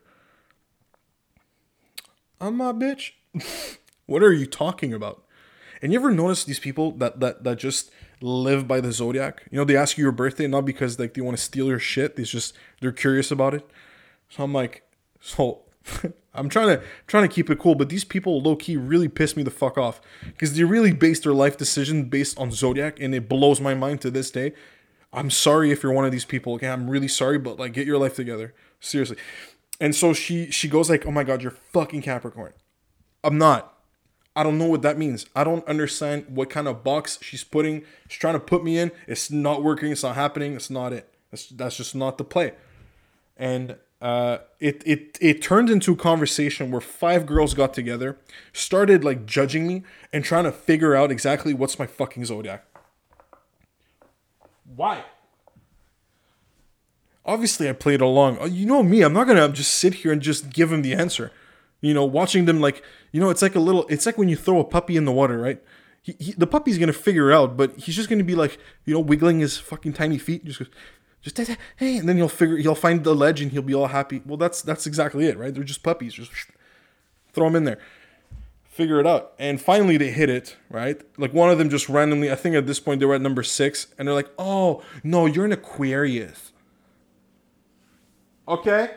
I'm 2.39 2.62
a 2.62 2.73
bitch. 2.73 3.12
What 4.05 4.21
are 4.21 4.33
you 4.33 4.45
talking 4.45 4.93
about? 4.93 5.23
And 5.81 5.93
you 5.93 5.99
ever 5.99 6.12
notice 6.12 6.43
these 6.43 6.59
people 6.59 6.91
that 6.93 7.21
that 7.21 7.43
that 7.45 7.57
just 7.57 7.89
live 8.21 8.67
by 8.67 8.81
the 8.81 8.91
zodiac? 8.91 9.43
You 9.49 9.57
know 9.57 9.63
they 9.63 9.77
ask 9.77 9.97
you 9.97 10.03
your 10.03 10.12
birthday 10.12 10.45
not 10.45 10.65
because 10.65 10.99
like 10.99 11.13
they 11.13 11.21
want 11.21 11.38
to 11.38 11.43
steal 11.43 11.67
your 11.67 11.79
shit 11.79 12.15
they 12.15 12.23
just 12.23 12.53
they're 12.81 12.91
curious 12.91 13.31
about 13.31 13.53
it. 13.53 13.65
So 14.29 14.43
i'm 14.43 14.53
like 14.53 14.83
so 15.19 15.62
I'm 16.33 16.49
trying 16.49 16.77
to 16.77 16.83
trying 17.07 17.27
to 17.27 17.33
keep 17.33 17.49
it 17.49 17.59
cool, 17.59 17.75
but 17.75 17.89
these 17.89 18.03
people 18.03 18.41
low 18.41 18.55
key 18.55 18.77
really 18.77 19.07
piss 19.07 19.35
me 19.35 19.43
the 19.43 19.51
fuck 19.51 19.77
off 19.77 20.01
because 20.25 20.55
they 20.55 20.63
really 20.63 20.91
base 20.91 21.19
their 21.19 21.33
life 21.33 21.57
decision 21.57 22.05
based 22.05 22.39
on 22.39 22.51
zodiac, 22.51 22.99
and 22.99 23.13
it 23.13 23.29
blows 23.29 23.61
my 23.61 23.73
mind 23.73 24.01
to 24.01 24.11
this 24.11 24.31
day. 24.31 24.53
I'm 25.11 25.29
sorry 25.29 25.71
if 25.71 25.83
you're 25.83 25.93
one 25.93 26.05
of 26.05 26.11
these 26.11 26.25
people. 26.25 26.53
Okay, 26.55 26.67
I'm 26.67 26.89
really 26.89 27.07
sorry, 27.07 27.37
but 27.37 27.59
like, 27.59 27.73
get 27.73 27.85
your 27.85 27.99
life 27.99 28.15
together, 28.15 28.53
seriously. 28.79 29.17
And 29.79 29.95
so 29.95 30.13
she 30.13 30.49
she 30.49 30.67
goes 30.67 30.89
like, 30.89 31.05
"Oh 31.05 31.11
my 31.11 31.23
god, 31.23 31.41
you're 31.41 31.51
fucking 31.51 32.01
Capricorn." 32.01 32.53
I'm 33.23 33.37
not. 33.37 33.69
I 34.35 34.41
don't 34.41 34.57
know 34.57 34.65
what 34.65 34.81
that 34.81 34.97
means. 34.97 35.27
I 35.35 35.43
don't 35.43 35.65
understand 35.67 36.25
what 36.29 36.49
kind 36.49 36.67
of 36.67 36.83
box 36.83 37.19
she's 37.21 37.43
putting. 37.43 37.83
She's 38.07 38.19
trying 38.19 38.33
to 38.33 38.39
put 38.39 38.63
me 38.63 38.79
in. 38.79 38.91
It's 39.07 39.29
not 39.29 39.61
working. 39.63 39.91
It's 39.91 40.03
not 40.03 40.15
happening. 40.15 40.55
It's 40.55 40.71
not 40.71 40.91
it. 40.93 41.13
That's 41.29 41.47
that's 41.49 41.77
just 41.77 41.95
not 41.95 42.17
the 42.17 42.23
play. 42.23 42.53
And 43.37 43.77
uh, 44.03 44.39
it 44.59 44.83
it 44.85 45.17
it 45.21 45.41
turned 45.41 45.69
into 45.69 45.93
a 45.93 45.95
conversation 45.95 46.71
where 46.71 46.81
five 46.81 47.25
girls 47.25 47.53
got 47.53 47.73
together, 47.73 48.17
started 48.51 49.01
like 49.01 49.25
judging 49.25 49.65
me 49.65 49.83
and 50.11 50.25
trying 50.25 50.43
to 50.43 50.51
figure 50.51 50.93
out 50.93 51.09
exactly 51.09 51.53
what's 51.53 51.79
my 51.79 51.87
fucking 51.87 52.25
zodiac. 52.25 52.65
Why? 54.75 55.05
Obviously, 57.25 57.69
I 57.69 57.71
played 57.71 58.01
along. 58.01 58.39
Uh, 58.39 58.45
you 58.45 58.65
know 58.65 58.83
me. 58.83 59.03
I'm 59.03 59.13
not 59.13 59.25
gonna 59.25 59.47
just 59.47 59.73
sit 59.73 59.93
here 59.93 60.11
and 60.11 60.21
just 60.21 60.49
give 60.49 60.69
them 60.69 60.81
the 60.81 60.93
answer. 60.93 61.31
You 61.79 61.93
know, 61.93 62.03
watching 62.03 62.43
them 62.43 62.59
like 62.59 62.83
you 63.13 63.21
know, 63.21 63.29
it's 63.29 63.41
like 63.41 63.55
a 63.55 63.61
little. 63.61 63.87
It's 63.87 64.05
like 64.05 64.17
when 64.17 64.27
you 64.27 64.35
throw 64.35 64.59
a 64.59 64.65
puppy 64.65 64.97
in 64.97 65.05
the 65.05 65.13
water, 65.13 65.37
right? 65.39 65.63
He, 66.01 66.13
he, 66.19 66.31
the 66.33 66.45
puppy's 66.47 66.77
gonna 66.77 66.91
figure 66.91 67.31
out, 67.31 67.55
but 67.55 67.77
he's 67.77 67.95
just 67.95 68.09
gonna 68.09 68.25
be 68.25 68.35
like, 68.35 68.59
you 68.83 68.93
know, 68.93 68.99
wiggling 68.99 69.39
his 69.39 69.57
fucking 69.57 69.93
tiny 69.93 70.17
feet. 70.17 70.43
Just 70.43 70.59
goes, 70.59 70.69
just 71.23 71.38
hey, 71.77 71.97
and 71.97 72.07
then 72.07 72.17
he'll 72.17 72.27
figure 72.27 72.57
he'll 72.57 72.75
find 72.75 73.03
the 73.03 73.15
ledge 73.15 73.41
and 73.41 73.51
he'll 73.51 73.62
be 73.62 73.73
all 73.73 73.88
happy. 73.88 74.21
Well, 74.25 74.38
that's 74.38 74.62
that's 74.62 74.86
exactly 74.86 75.25
it, 75.25 75.38
right? 75.38 75.53
They're 75.53 75.63
just 75.63 75.81
puppies. 75.81 76.13
Just 76.13 76.31
throw 77.31 77.45
them 77.45 77.55
in 77.55 77.63
there, 77.63 77.79
figure 78.65 78.99
it 78.99 79.07
out, 79.07 79.33
and 79.39 79.62
finally 79.62 79.95
they 79.95 80.12
hit 80.12 80.29
it, 80.29 80.57
right? 80.69 81.01
Like 81.17 81.33
one 81.33 81.49
of 81.49 81.57
them 81.57 81.69
just 81.69 81.88
randomly. 81.88 82.29
I 82.29 82.36
think 82.36 82.55
at 82.55 82.67
this 82.67 82.81
point 82.81 82.99
they 82.99 83.05
were 83.05 83.15
at 83.15 83.21
number 83.21 83.41
six, 83.41 83.88
and 83.97 84.07
they're 84.07 84.15
like, 84.15 84.31
"Oh 84.38 84.83
no, 85.01 85.25
you're 85.25 85.45
an 85.45 85.53
Aquarius." 85.53 86.51
Okay, 88.45 88.91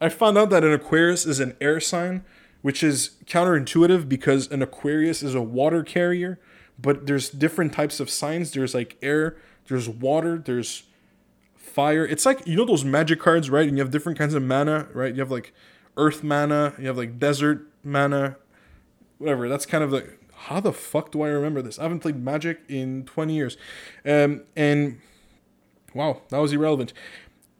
I 0.00 0.08
found 0.08 0.38
out 0.38 0.50
that 0.50 0.62
an 0.62 0.72
Aquarius 0.72 1.26
is 1.26 1.40
an 1.40 1.56
air 1.60 1.80
sign, 1.80 2.24
which 2.62 2.84
is 2.84 3.16
counterintuitive 3.24 4.08
because 4.08 4.48
an 4.52 4.62
Aquarius 4.62 5.24
is 5.24 5.34
a 5.34 5.42
water 5.42 5.82
carrier, 5.82 6.38
but 6.80 7.06
there's 7.06 7.28
different 7.28 7.72
types 7.72 7.98
of 7.98 8.08
signs. 8.08 8.52
There's 8.52 8.74
like 8.74 8.96
air, 9.02 9.36
there's 9.66 9.88
water, 9.88 10.38
there's 10.38 10.84
fire. 11.72 12.06
It's 12.06 12.26
like 12.26 12.46
you 12.46 12.56
know 12.56 12.64
those 12.64 12.84
magic 12.84 13.20
cards, 13.20 13.50
right? 13.50 13.66
And 13.66 13.76
you 13.76 13.82
have 13.82 13.90
different 13.90 14.18
kinds 14.18 14.34
of 14.34 14.42
mana, 14.42 14.88
right? 14.92 15.14
You 15.14 15.20
have 15.20 15.30
like 15.30 15.52
earth 15.96 16.22
mana, 16.22 16.74
you 16.78 16.86
have 16.86 16.96
like 16.96 17.18
desert 17.18 17.66
mana, 17.82 18.36
whatever. 19.18 19.48
That's 19.48 19.66
kind 19.66 19.82
of 19.82 19.90
the 19.90 20.08
how 20.34 20.60
the 20.60 20.72
fuck 20.72 21.12
do 21.12 21.22
I 21.22 21.28
remember 21.28 21.62
this? 21.62 21.78
I 21.78 21.84
haven't 21.84 22.00
played 22.00 22.16
Magic 22.16 22.62
in 22.68 23.04
20 23.04 23.34
years, 23.34 23.56
um, 24.04 24.42
and 24.56 25.00
wow, 25.94 26.22
that 26.30 26.38
was 26.38 26.52
irrelevant. 26.52 26.92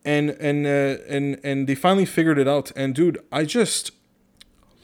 And 0.04 0.30
and 0.30 0.66
uh, 0.66 1.02
and 1.08 1.38
and 1.44 1.68
they 1.68 1.76
finally 1.76 2.06
figured 2.06 2.38
it 2.38 2.48
out. 2.48 2.72
And 2.74 2.94
dude, 2.94 3.18
I 3.30 3.44
just 3.44 3.92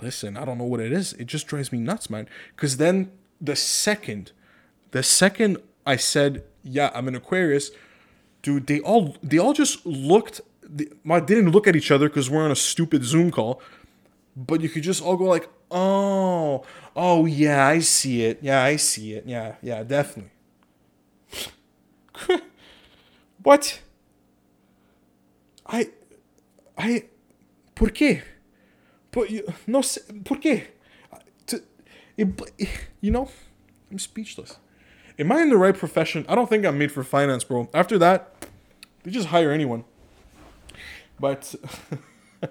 listen. 0.01 0.37
I 0.37 0.45
don't 0.45 0.59
know 0.59 0.65
what 0.65 0.81
it 0.81 0.93
is. 0.93 1.13
It 1.15 1.27
just 1.27 1.49
drives 1.49 1.73
me 1.73 1.79
nuts, 1.79 2.09
man. 2.09 2.29
Because 2.55 2.77
then 2.77 3.11
the 3.41 3.57
second, 3.57 4.31
the 4.93 5.03
second 5.03 5.59
I 5.85 5.97
said, 5.97 6.45
yeah, 6.63 6.91
I'm 6.95 7.09
an 7.09 7.17
Aquarius 7.17 7.73
dude, 8.49 8.67
they 8.67 8.81
all 8.81 9.15
they 9.23 9.39
all 9.39 9.53
just 9.53 9.85
looked. 9.85 10.41
They, 10.63 10.87
didn't 11.05 11.51
look 11.51 11.67
at 11.67 11.77
each 11.77 11.91
other 11.91 12.09
because 12.09 12.31
we're 12.31 12.45
on 12.45 12.51
a 12.51 12.57
stupid 12.57 13.05
Zoom 13.05 13.31
call, 13.31 13.61
but 14.35 14.63
you 14.63 14.71
could 14.71 14.83
just 14.83 15.03
all 15.03 15.17
go 15.17 15.25
like, 15.25 15.49
"Oh, 15.71 16.65
oh 16.97 17.27
yeah, 17.27 17.67
I 17.67 17.81
see 17.81 18.25
it. 18.25 18.39
Yeah, 18.41 18.63
I 18.63 18.77
see 18.77 19.13
it. 19.13 19.25
Yeah, 19.27 19.57
yeah, 19.63 19.83
definitely." 19.83 20.33
what? 23.43 23.81
I, 25.67 25.91
I, 26.79 27.05
por 27.75 27.89
qué? 27.89 28.23
Por, 29.11 29.27
no 29.67 29.83
sé, 29.83 30.01
por 30.25 30.39
qué? 30.39 30.69
it, 32.17 32.69
you 33.03 33.11
know, 33.11 33.29
I'm 33.91 33.99
speechless. 33.99 34.57
Am 35.19 35.31
I 35.33 35.43
in 35.43 35.51
the 35.51 35.59
right 35.59 35.77
profession? 35.77 36.25
I 36.29 36.35
don't 36.35 36.49
think 36.49 36.65
I'm 36.65 36.79
made 36.79 36.93
for 36.93 37.05
finance, 37.05 37.45
bro. 37.45 37.69
After 37.75 37.99
that, 37.99 38.38
they 39.03 39.11
just 39.11 39.29
hire 39.29 39.51
anyone. 39.51 39.85
But, 41.21 41.55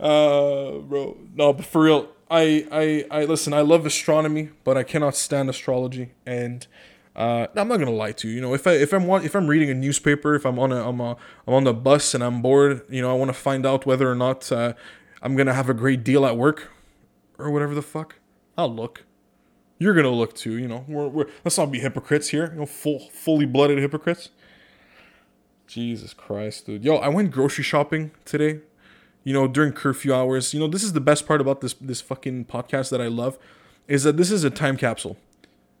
uh, 0.00 0.72
bro, 0.78 1.16
no, 1.34 1.52
but 1.52 1.64
for 1.64 1.82
real, 1.82 2.08
I, 2.30 2.66
I, 3.10 3.20
I 3.20 3.24
listen. 3.24 3.52
I 3.52 3.60
love 3.60 3.86
astronomy, 3.86 4.50
but 4.64 4.76
I 4.76 4.82
cannot 4.82 5.14
stand 5.14 5.48
astrology. 5.48 6.12
And 6.26 6.66
uh, 7.18 7.48
I'm 7.56 7.66
not 7.66 7.78
gonna 7.78 7.90
lie 7.90 8.12
to 8.12 8.28
you. 8.28 8.36
You 8.36 8.40
know, 8.40 8.54
if 8.54 8.64
I 8.66 8.74
if 8.74 8.92
I'm 8.92 9.10
if 9.10 9.34
I'm 9.34 9.48
reading 9.48 9.70
a 9.70 9.74
newspaper, 9.74 10.36
if 10.36 10.46
I'm 10.46 10.56
on 10.58 10.70
a 10.70 10.88
I'm, 10.88 11.00
a, 11.00 11.16
I'm 11.48 11.54
on 11.54 11.64
the 11.64 11.74
bus 11.74 12.14
and 12.14 12.22
I'm 12.22 12.42
bored, 12.42 12.82
you 12.88 13.02
know, 13.02 13.10
I 13.10 13.14
want 13.14 13.30
to 13.30 13.34
find 13.34 13.66
out 13.66 13.86
whether 13.86 14.08
or 14.10 14.14
not 14.14 14.50
uh, 14.52 14.74
I'm 15.20 15.34
gonna 15.34 15.52
have 15.52 15.68
a 15.68 15.74
great 15.74 16.04
deal 16.04 16.24
at 16.24 16.36
work 16.36 16.70
or 17.36 17.50
whatever 17.50 17.74
the 17.74 17.82
fuck. 17.82 18.16
I'll 18.56 18.72
look. 18.72 19.04
You're 19.78 19.94
gonna 19.94 20.10
look 20.10 20.34
too. 20.34 20.58
You 20.58 20.68
know, 20.68 20.84
we're, 20.86 21.08
we're 21.08 21.26
let's 21.44 21.58
not 21.58 21.72
be 21.72 21.80
hypocrites 21.80 22.28
here. 22.28 22.52
You 22.52 22.60
know, 22.60 22.66
full 22.66 23.00
fully 23.00 23.46
blooded 23.46 23.78
hypocrites. 23.78 24.30
Jesus 25.68 26.14
Christ, 26.14 26.66
dude. 26.66 26.82
Yo, 26.82 26.96
I 26.96 27.08
went 27.08 27.30
grocery 27.30 27.62
shopping 27.62 28.10
today. 28.24 28.60
You 29.22 29.34
know, 29.34 29.46
during 29.46 29.72
curfew 29.72 30.14
hours. 30.14 30.54
You 30.54 30.60
know, 30.60 30.68
this 30.68 30.82
is 30.82 30.94
the 30.94 31.00
best 31.00 31.26
part 31.26 31.40
about 31.40 31.60
this 31.60 31.74
this 31.74 32.00
fucking 32.00 32.46
podcast 32.46 32.90
that 32.90 33.00
I 33.00 33.08
love, 33.08 33.38
is 33.86 34.02
that 34.04 34.16
this 34.16 34.30
is 34.30 34.42
a 34.42 34.50
time 34.50 34.78
capsule, 34.78 35.18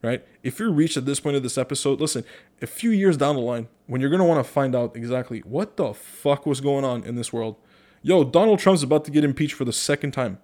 right? 0.02 0.24
If 0.42 0.58
you're 0.58 0.70
reached 0.70 0.98
at 0.98 1.06
this 1.06 1.18
point 1.18 1.36
of 1.36 1.42
this 1.42 1.56
episode, 1.56 2.00
listen, 2.00 2.24
a 2.60 2.66
few 2.66 2.90
years 2.90 3.16
down 3.16 3.36
the 3.36 3.40
line, 3.40 3.68
when 3.86 4.02
you're 4.02 4.10
gonna 4.10 4.26
want 4.26 4.44
to 4.44 4.52
find 4.52 4.76
out 4.76 4.94
exactly 4.94 5.40
what 5.40 5.78
the 5.78 5.94
fuck 5.94 6.44
was 6.44 6.60
going 6.60 6.84
on 6.84 7.02
in 7.04 7.14
this 7.14 7.32
world, 7.32 7.56
yo, 8.02 8.22
Donald 8.22 8.58
Trump's 8.58 8.82
about 8.82 9.06
to 9.06 9.10
get 9.10 9.24
impeached 9.24 9.54
for 9.54 9.64
the 9.64 9.72
second 9.72 10.10
time. 10.10 10.38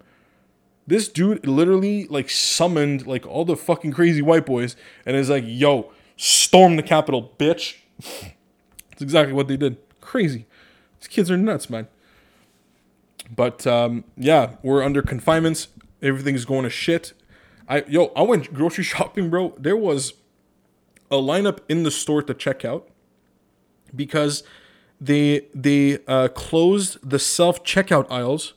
This 0.86 1.08
dude 1.08 1.46
literally 1.46 2.06
like 2.06 2.30
summoned 2.30 3.06
like 3.06 3.26
all 3.26 3.44
the 3.44 3.56
fucking 3.56 3.92
crazy 3.92 4.22
white 4.22 4.46
boys 4.46 4.76
and 5.04 5.14
is 5.16 5.28
like, 5.28 5.44
yo, 5.46 5.92
storm 6.16 6.76
the 6.76 6.82
Capitol, 6.82 7.34
bitch. 7.38 7.76
That's 8.94 9.02
exactly 9.02 9.34
what 9.34 9.48
they 9.48 9.56
did. 9.56 9.76
Crazy. 10.00 10.46
These 11.00 11.08
kids 11.08 11.30
are 11.30 11.36
nuts, 11.36 11.68
man. 11.68 11.88
But 13.34 13.66
um, 13.66 14.04
yeah, 14.16 14.52
we're 14.62 14.82
under 14.82 15.02
confinements. 15.02 15.68
Everything's 16.00 16.44
going 16.44 16.62
to 16.62 16.70
shit. 16.70 17.12
I 17.68 17.84
yo, 17.88 18.12
I 18.14 18.22
went 18.22 18.54
grocery 18.54 18.84
shopping, 18.92 19.30
bro. 19.30 19.54
There 19.58 19.76
was 19.76 20.14
a 21.10 21.16
lineup 21.16 21.58
in 21.68 21.82
the 21.82 21.90
store 21.90 22.22
to 22.22 22.34
check 22.34 22.64
out 22.64 22.88
because 23.94 24.42
they 25.00 25.46
they 25.54 25.98
uh, 26.06 26.28
closed 26.28 26.98
the 27.08 27.18
self 27.18 27.64
checkout 27.64 28.06
aisles 28.10 28.54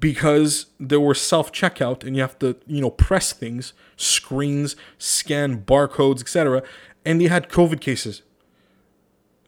because 0.00 0.66
there 0.78 1.00
were 1.00 1.14
self 1.14 1.52
checkout 1.52 2.04
and 2.04 2.14
you 2.14 2.22
have 2.22 2.38
to 2.38 2.56
you 2.66 2.80
know 2.80 2.90
press 2.90 3.32
things 3.32 3.72
screens 3.96 4.76
scan 4.96 5.62
barcodes 5.62 6.20
etc 6.20 6.62
and 7.04 7.20
they 7.20 7.26
had 7.26 7.48
covid 7.48 7.80
cases 7.80 8.22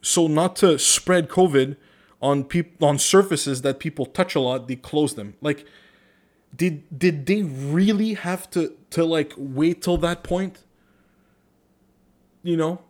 so 0.01 0.27
not 0.27 0.57
to 0.57 0.79
spread 0.79 1.29
covid 1.29 1.77
on 2.21 2.45
people 2.45 2.87
on 2.87 2.99
surfaces 2.99 3.63
that 3.63 3.79
people 3.79 4.07
touch 4.07 4.35
a 4.35 4.41
lot 4.41 4.69
they 4.69 4.77
close 4.77 5.15
them 5.15 5.35
like 5.41 5.67
did 6.55 6.83
did 6.97 7.27
they 7.27 7.43
really 7.43 8.15
have 8.15 8.51
to 8.51 8.75
to 8.91 9.05
like 9.05 9.33
wait 9.37 9.83
till 9.83 9.97
that 9.97 10.23
point 10.23 10.65
you 12.43 12.57
know 12.57 12.81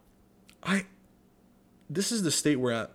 i 0.62 0.84
this 1.88 2.10
is 2.12 2.22
the 2.22 2.30
state 2.30 2.56
we're 2.56 2.72
at 2.72 2.90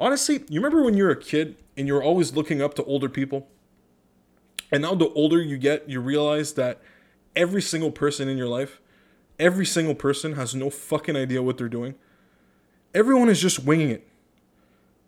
honestly 0.00 0.44
you 0.48 0.60
remember 0.60 0.82
when 0.82 0.94
you 0.94 1.04
were 1.04 1.10
a 1.10 1.16
kid 1.20 1.56
and 1.76 1.88
you're 1.88 2.02
always 2.02 2.34
looking 2.34 2.60
up 2.60 2.74
to 2.74 2.84
older 2.84 3.08
people. 3.08 3.48
And 4.70 4.82
now 4.82 4.94
the 4.94 5.08
older 5.10 5.40
you 5.40 5.58
get, 5.58 5.88
you 5.88 6.00
realize 6.00 6.54
that 6.54 6.80
every 7.36 7.62
single 7.62 7.90
person 7.90 8.28
in 8.28 8.36
your 8.36 8.48
life, 8.48 8.80
every 9.38 9.66
single 9.66 9.94
person 9.94 10.34
has 10.34 10.54
no 10.54 10.70
fucking 10.70 11.16
idea 11.16 11.42
what 11.42 11.58
they're 11.58 11.68
doing. 11.68 11.94
Everyone 12.94 13.28
is 13.28 13.40
just 13.40 13.64
winging 13.64 13.90
it. 13.90 14.06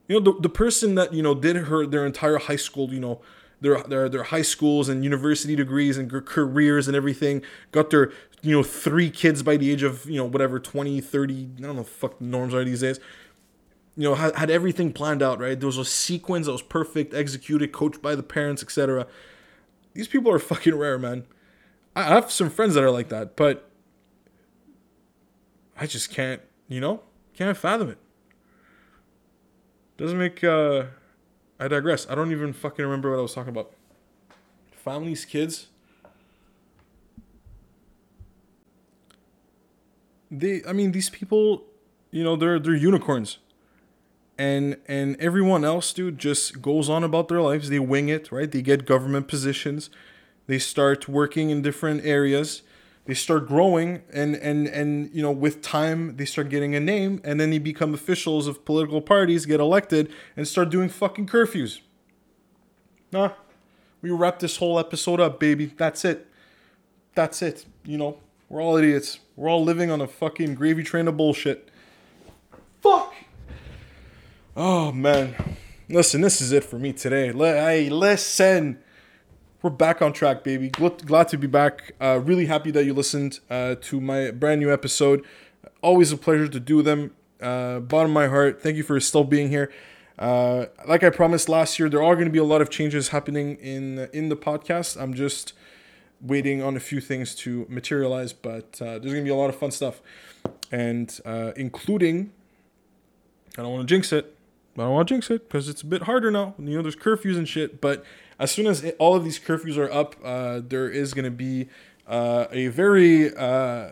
You 0.09 0.21
know, 0.21 0.33
the, 0.33 0.41
the 0.41 0.49
person 0.49 0.95
that, 0.97 1.13
you 1.13 1.23
know, 1.23 1.35
did 1.35 1.57
her 1.57 1.87
their 1.87 2.05
entire 2.05 2.39
high 2.39 2.57
school, 2.57 2.93
you 2.93 3.01
know, 3.01 3.21
their, 3.61 3.83
their 3.83 4.09
their 4.09 4.23
high 4.25 4.43
schools 4.43 4.89
and 4.89 5.03
university 5.03 5.57
degrees 5.57 5.97
and 5.97 6.11
careers 6.27 6.89
and 6.89 6.97
everything, 6.97 7.43
got 7.73 7.91
their, 7.91 8.13
you 8.43 8.53
know, 8.53 8.63
three 8.63 9.11
kids 9.11 9.43
by 9.43 9.57
the 9.57 9.71
age 9.71 9.83
of, 9.83 10.05
you 10.05 10.17
know, 10.17 10.27
whatever, 10.27 10.59
20, 10.59 11.01
30, 11.01 11.51
I 11.59 11.63
don't 11.63 11.77
know 11.77 11.85
fuck 11.85 12.19
the 12.19 12.25
norms 12.25 12.53
are 12.55 12.65
these 12.65 12.81
days 12.81 13.01
you 13.97 14.03
know, 14.03 14.15
had, 14.15 14.35
had 14.35 14.51
everything 14.51 14.93
planned 14.93 15.23
out, 15.23 15.39
right? 15.39 15.59
There 15.59 15.67
was 15.67 15.79
a 15.79 15.85
sequence 15.85 16.47
that 16.47 16.53
was 16.53 16.63
perfect, 16.63 17.15
executed, 17.15 17.73
coached 17.73 18.03
by 18.03 18.15
the 18.15 18.23
parents, 18.23 18.63
etc. 18.63 19.07
These 19.93 20.09
people 20.09 20.33
are 20.33 20.39
fucking 20.39 20.75
rare, 20.75 20.99
man. 20.99 21.27
I 21.95 22.03
have 22.05 22.31
some 22.31 22.51
friends 22.51 22.75
that 22.75 22.83
are 22.83 22.91
like 22.91 23.09
that, 23.11 23.37
but 23.37 23.71
I 25.79 25.87
just 25.87 26.11
can't, 26.11 26.41
you 26.67 26.81
know, 26.81 27.03
can't 27.37 27.57
fathom 27.57 27.91
it. 27.91 27.99
Doesn't 29.97 30.19
make, 30.19 30.43
uh, 30.43 30.85
I 31.59 31.69
digress. 31.69 32.09
I 32.09 32.15
don't 32.15 32.33
even 32.33 32.53
fucking 32.53 32.85
remember 32.85 33.11
what 33.11 33.19
I 33.19 33.23
was 33.23 33.35
talking 33.35 33.51
about. 33.51 33.73
Families, 34.73 35.25
kids. 35.25 35.69
They, 40.31 40.63
I 40.67 40.73
mean, 40.73 40.93
these 40.93 41.11
people, 41.11 41.65
you 42.11 42.25
know, 42.25 42.35
they're 42.35 42.59
they're 42.59 42.75
unicorns 42.75 43.39
and 44.37 44.77
and 44.87 45.17
everyone 45.21 45.65
else 45.65 45.93
dude 45.93 46.19
just 46.19 46.61
goes 46.61 46.89
on 46.89 47.05
about 47.05 47.29
their 47.29 47.41
lives 47.41 47.69
they 47.69 47.79
wing 47.79 48.09
it 48.09 48.33
right 48.33 48.51
they 48.51 48.63
get 48.63 48.85
government 48.85 49.29
positions 49.29 49.91
they 50.47 50.59
start 50.59 51.09
working 51.09 51.51
in 51.51 51.63
different 51.63 52.05
areas 52.05 52.63
they 53.07 53.15
start 53.15 53.47
growing 53.47 54.03
and 54.13 54.35
and 54.37 54.67
and 54.67 55.11
you 55.15 55.23
know 55.23 55.31
with 55.31 55.63
time 55.63 56.17
they 56.17 56.25
start 56.25 56.49
getting 56.49 56.75
a 56.75 56.81
name 56.81 57.21
and 57.25 57.39
then 57.39 57.51
they 57.51 57.59
become 57.59 57.93
officials 57.95 58.47
of 58.47 58.65
political 58.65 59.01
parties 59.01 59.47
get 59.47 59.61
elected 59.61 60.11
and 60.37 60.49
start 60.49 60.71
doing 60.71 60.89
fucking 60.89 61.27
curfews. 61.27 61.81
Nah. 63.13 63.33
We 64.03 64.11
wrap 64.11 64.39
this 64.39 64.59
whole 64.59 64.79
episode 64.79 65.19
up 65.19 65.41
baby. 65.41 65.73
That's 65.77 66.05
it. 66.05 66.27
That's 67.15 67.41
it 67.41 67.65
you 67.85 67.99
know? 67.99 68.19
We're 68.49 68.63
all 68.63 68.77
idiots. 68.77 69.21
We're 69.37 69.49
all 69.49 69.65
living 69.65 69.91
on 69.91 70.01
a 70.01 70.07
fucking 70.07 70.55
gravy 70.55 70.83
train 70.83 71.09
of 71.09 71.17
bullshit. 71.17 71.71
Fuck! 72.81 73.15
Oh 74.57 74.93
man, 74.93 75.35
listen, 75.89 76.21
this 76.21 76.41
is 76.41 76.53
it 76.53 76.63
for 76.63 76.79
me 76.79 76.93
today. 76.93 77.33
Hey, 77.33 77.89
listen, 77.89 78.79
we're 79.65 79.71
back 79.71 80.03
on 80.03 80.13
track, 80.13 80.45
baby. 80.45 80.69
Glad 80.69 81.29
to 81.29 81.39
be 81.39 81.47
back. 81.47 81.93
Uh, 81.99 82.21
really 82.23 82.45
happy 82.45 82.71
that 82.71 82.85
you 82.85 82.93
listened 82.93 83.41
uh, 83.49 83.77
to 83.81 83.99
my 83.99 84.31
brand 84.31 84.61
new 84.61 84.71
episode. 84.71 85.25
Always 85.81 86.13
a 86.13 86.19
pleasure 86.19 86.49
to 86.49 86.61
do 86.61 86.83
them. 86.83 87.13
Uh, 87.41 87.81
bottom 87.81 88.11
of 88.11 88.15
my 88.15 88.29
heart, 88.29 88.63
thank 88.63 88.77
you 88.77 88.83
for 88.83 89.01
still 89.01 89.25
being 89.25 89.49
here. 89.49 89.73
Uh, 90.19 90.67
like 90.87 91.03
I 91.03 91.09
promised 91.09 91.49
last 91.49 91.79
year, 91.79 91.89
there 91.89 92.03
are 92.03 92.15
going 92.15 92.27
to 92.27 92.31
be 92.31 92.39
a 92.39 92.45
lot 92.45 92.61
of 92.61 92.69
changes 92.69 93.09
happening 93.09 93.57
in 93.57 94.11
in 94.13 94.29
the 94.29 94.37
podcast. 94.37 95.01
I'm 95.01 95.15
just 95.15 95.55
waiting 96.21 96.63
on 96.63 96.77
a 96.77 96.81
few 96.81 97.01
things 97.01 97.35
to 97.37 97.65
materialize, 97.71 98.35
but 98.35 98.83
uh, 98.83 98.99
there's 98.99 99.15
going 99.15 99.17
to 99.17 99.25
be 99.25 99.31
a 99.31 99.35
lot 99.35 99.49
of 99.49 99.57
fun 99.57 99.71
stuff, 99.71 100.03
and 100.71 101.19
uh, 101.25 101.53
including. 101.57 102.33
I 103.57 103.63
don't 103.63 103.73
want 103.73 103.89
to 103.89 103.95
jinx 103.95 104.13
it 104.13 104.35
I 104.77 104.83
don't 104.83 104.93
want 104.93 105.09
to 105.09 105.15
jinx 105.15 105.31
it 105.31 105.49
because 105.49 105.69
it's 105.69 105.83
a 105.83 105.87
bit 105.87 106.03
harder 106.03 106.31
now. 106.31 106.55
You 106.59 106.77
know, 106.77 106.83
there's 106.83 106.97
curfews 106.97 107.37
and 107.37 107.49
shit. 107.49 107.81
But 107.81 108.05
as 108.39 108.51
soon 108.51 108.67
as 108.67 108.83
it, 108.83 108.97
all 108.99 109.15
of 109.15 109.25
these 109.25 109.39
curfews 109.39 109.77
are 109.77 109.91
up, 109.91 110.17
uh, 110.25 110.61
there 110.67 110.89
is 110.89 111.15
going 111.15 111.25
to 111.25 111.31
be 111.31 111.69
uh, 112.07 112.47
a 112.51 112.69
very. 112.69 113.35
Uh, 113.35 113.91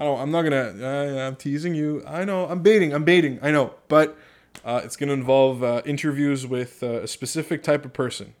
I 0.00 0.04
don't. 0.04 0.20
I'm 0.20 0.30
not 0.30 0.42
gonna. 0.42 0.74
Uh, 0.80 1.26
I'm 1.26 1.36
teasing 1.36 1.74
you. 1.74 2.02
I 2.06 2.24
know. 2.24 2.46
I'm 2.46 2.62
baiting. 2.62 2.94
I'm 2.94 3.04
baiting. 3.04 3.38
I 3.42 3.50
know. 3.50 3.74
But 3.88 4.16
uh, 4.64 4.80
it's 4.84 4.96
gonna 4.96 5.12
involve 5.12 5.62
uh, 5.62 5.82
interviews 5.84 6.46
with 6.46 6.82
a 6.82 7.06
specific 7.06 7.62
type 7.62 7.84
of 7.84 7.92
person. 7.92 8.34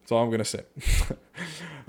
That's 0.00 0.12
all 0.12 0.24
I'm 0.24 0.30
gonna 0.30 0.44
say. 0.44 0.64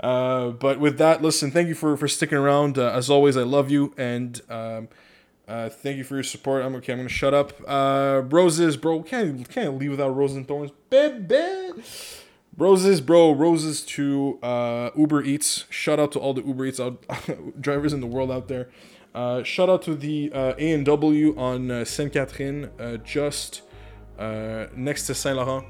but 0.00 0.78
with 0.78 0.98
that, 0.98 1.20
listen. 1.20 1.50
Thank 1.50 1.68
you 1.68 1.74
for 1.74 1.96
for 1.96 2.08
sticking 2.08 2.38
around. 2.38 2.78
as 2.78 3.10
always, 3.10 3.36
I 3.36 3.42
love 3.42 3.70
you 3.70 3.92
and. 3.96 4.40
Um, 4.48 4.88
uh, 5.46 5.68
thank 5.68 5.98
you 5.98 6.04
for 6.04 6.14
your 6.14 6.24
support. 6.24 6.64
I'm 6.64 6.74
okay. 6.76 6.92
I'm 6.92 6.98
gonna 6.98 7.08
shut 7.08 7.34
up. 7.34 7.52
Uh, 7.66 8.22
roses, 8.28 8.76
bro. 8.76 9.02
Can't 9.02 9.48
can't 9.48 9.78
leave 9.78 9.90
without 9.90 10.10
roses 10.10 10.38
and 10.38 10.48
thorns. 10.48 10.70
Baby. 10.90 11.82
Roses, 12.56 13.00
bro. 13.00 13.32
Roses 13.32 13.82
to 13.82 14.38
uh, 14.42 14.90
Uber 14.96 15.22
Eats. 15.22 15.64
Shout 15.68 15.98
out 15.98 16.12
to 16.12 16.18
all 16.18 16.32
the 16.32 16.42
Uber 16.42 16.66
Eats 16.66 16.80
out, 16.80 17.04
drivers 17.60 17.92
in 17.92 18.00
the 18.00 18.06
world 18.06 18.30
out 18.30 18.48
there. 18.48 18.70
Uh, 19.14 19.42
shout 19.42 19.68
out 19.68 19.82
to 19.82 19.94
the 19.94 20.30
uh, 20.32 20.54
A 20.58 20.72
and 20.72 20.84
W 20.86 21.36
on 21.38 21.70
uh, 21.70 21.84
Catherine, 22.12 22.70
uh, 22.80 22.96
just 22.98 23.62
uh, 24.18 24.66
next 24.74 25.06
to 25.06 25.14
Saint 25.14 25.36
Laurent. 25.36 25.66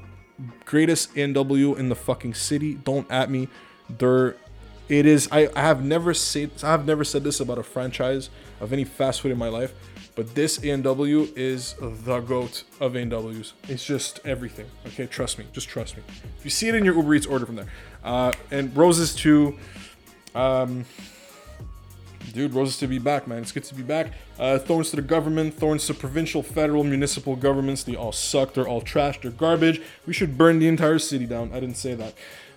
Greatest 0.65 1.15
A 1.17 1.21
and 1.21 1.33
W 1.33 1.75
in 1.75 1.89
the 1.89 1.95
fucking 1.95 2.33
city. 2.33 2.75
Don't 2.75 3.09
at 3.11 3.29
me. 3.29 3.49
They're 3.89 4.35
it 4.87 5.05
is 5.05 5.27
I, 5.31 5.49
I 5.55 5.61
have 5.61 5.83
never 5.83 6.13
said 6.13 6.51
I 6.63 6.71
have 6.71 6.85
never 6.85 7.03
said 7.03 7.23
this 7.23 7.39
about 7.39 7.57
a 7.57 7.63
franchise 7.63 8.29
of 8.59 8.73
any 8.73 8.83
fast 8.83 9.21
food 9.21 9.31
in 9.31 9.37
my 9.37 9.49
life, 9.49 9.73
but 10.15 10.33
this 10.33 10.63
A&W 10.63 11.27
is 11.35 11.75
the 11.79 12.19
goat 12.21 12.63
of 12.79 12.95
A&Ws. 12.95 13.53
It's 13.67 13.85
just 13.85 14.21
everything. 14.25 14.65
Okay, 14.87 15.07
trust 15.07 15.37
me. 15.37 15.45
Just 15.51 15.67
trust 15.67 15.97
me. 15.97 16.03
If 16.37 16.45
you 16.45 16.51
see 16.51 16.69
it 16.69 16.75
in 16.75 16.85
your 16.85 16.95
Uber 16.95 17.15
Eats, 17.15 17.25
order 17.25 17.45
from 17.45 17.57
there. 17.57 17.67
Uh, 18.03 18.31
and 18.49 18.75
roses 18.77 19.13
to, 19.15 19.57
um, 20.33 20.85
dude, 22.33 22.53
roses 22.53 22.77
to 22.77 22.87
be 22.87 22.97
back, 22.97 23.27
man. 23.27 23.39
It's 23.39 23.51
good 23.51 23.65
to 23.65 23.75
be 23.75 23.83
back. 23.83 24.13
Uh, 24.39 24.57
thorns 24.57 24.89
to 24.91 24.95
the 24.95 25.01
government, 25.01 25.53
thorns 25.53 25.85
to 25.87 25.93
provincial, 25.93 26.41
federal, 26.41 26.83
municipal 26.85 27.35
governments. 27.35 27.83
They 27.83 27.95
all 27.95 28.13
suck. 28.13 28.53
They're 28.53 28.67
all 28.67 28.81
trash. 28.81 29.19
They're 29.19 29.31
garbage. 29.31 29.81
We 30.05 30.13
should 30.13 30.37
burn 30.37 30.59
the 30.59 30.67
entire 30.69 30.99
city 30.99 31.25
down. 31.25 31.51
I 31.51 31.59
didn't 31.59 31.77
say 31.77 31.93
that. 31.95 32.13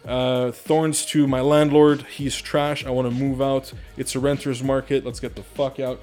Uh, 0.06 0.50
thorns 0.52 1.04
to 1.06 1.26
my 1.26 1.40
landlord. 1.40 2.02
He's 2.02 2.36
trash. 2.36 2.84
I 2.84 2.90
want 2.90 3.08
to 3.08 3.14
move 3.14 3.42
out. 3.42 3.72
It's 3.96 4.14
a 4.14 4.20
renter's 4.20 4.62
market. 4.62 5.04
Let's 5.04 5.20
get 5.20 5.34
the 5.34 5.42
fuck 5.42 5.80
out. 5.80 6.00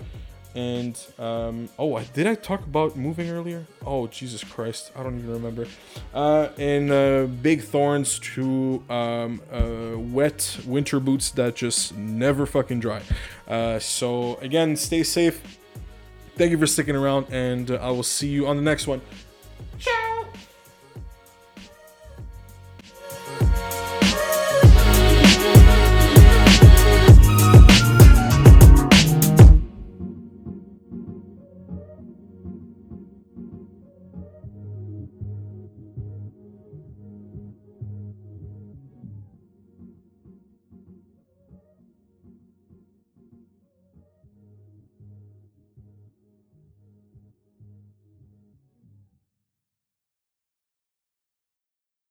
And 0.56 0.98
um, 1.20 1.68
oh, 1.78 1.96
I, 1.96 2.06
did 2.06 2.28
I 2.28 2.36
talk 2.36 2.64
about 2.64 2.96
moving 2.96 3.30
earlier? 3.30 3.68
Oh, 3.86 4.08
Jesus 4.08 4.42
Christ, 4.42 4.92
I 4.96 5.04
don't 5.04 5.20
even 5.20 5.32
remember. 5.32 5.68
Uh, 6.14 6.48
and 6.58 6.92
uh, 6.92 7.26
big 7.26 7.62
thorns 7.62 8.20
to 8.20 8.82
um, 8.90 9.42
uh, 9.52 9.98
wet 9.98 10.58
winter 10.66 11.02
boots 11.02 11.32
that 11.32 11.56
just 11.56 11.94
never 11.98 12.46
fucking 12.46 12.80
dry. 12.80 13.02
Uh, 13.46 13.80
so 13.80 14.36
again, 14.36 14.78
stay 14.78 15.04
safe. 15.04 15.60
Thank 16.38 16.52
you 16.52 16.58
for 16.58 16.68
sticking 16.68 16.96
around, 16.96 17.28
and 17.32 17.72
uh, 17.72 17.76
I 17.76 17.90
will 17.92 18.04
see 18.04 18.30
you 18.30 18.48
on 18.48 18.56
the 18.56 18.62
next 18.62 18.88
one. 18.88 19.02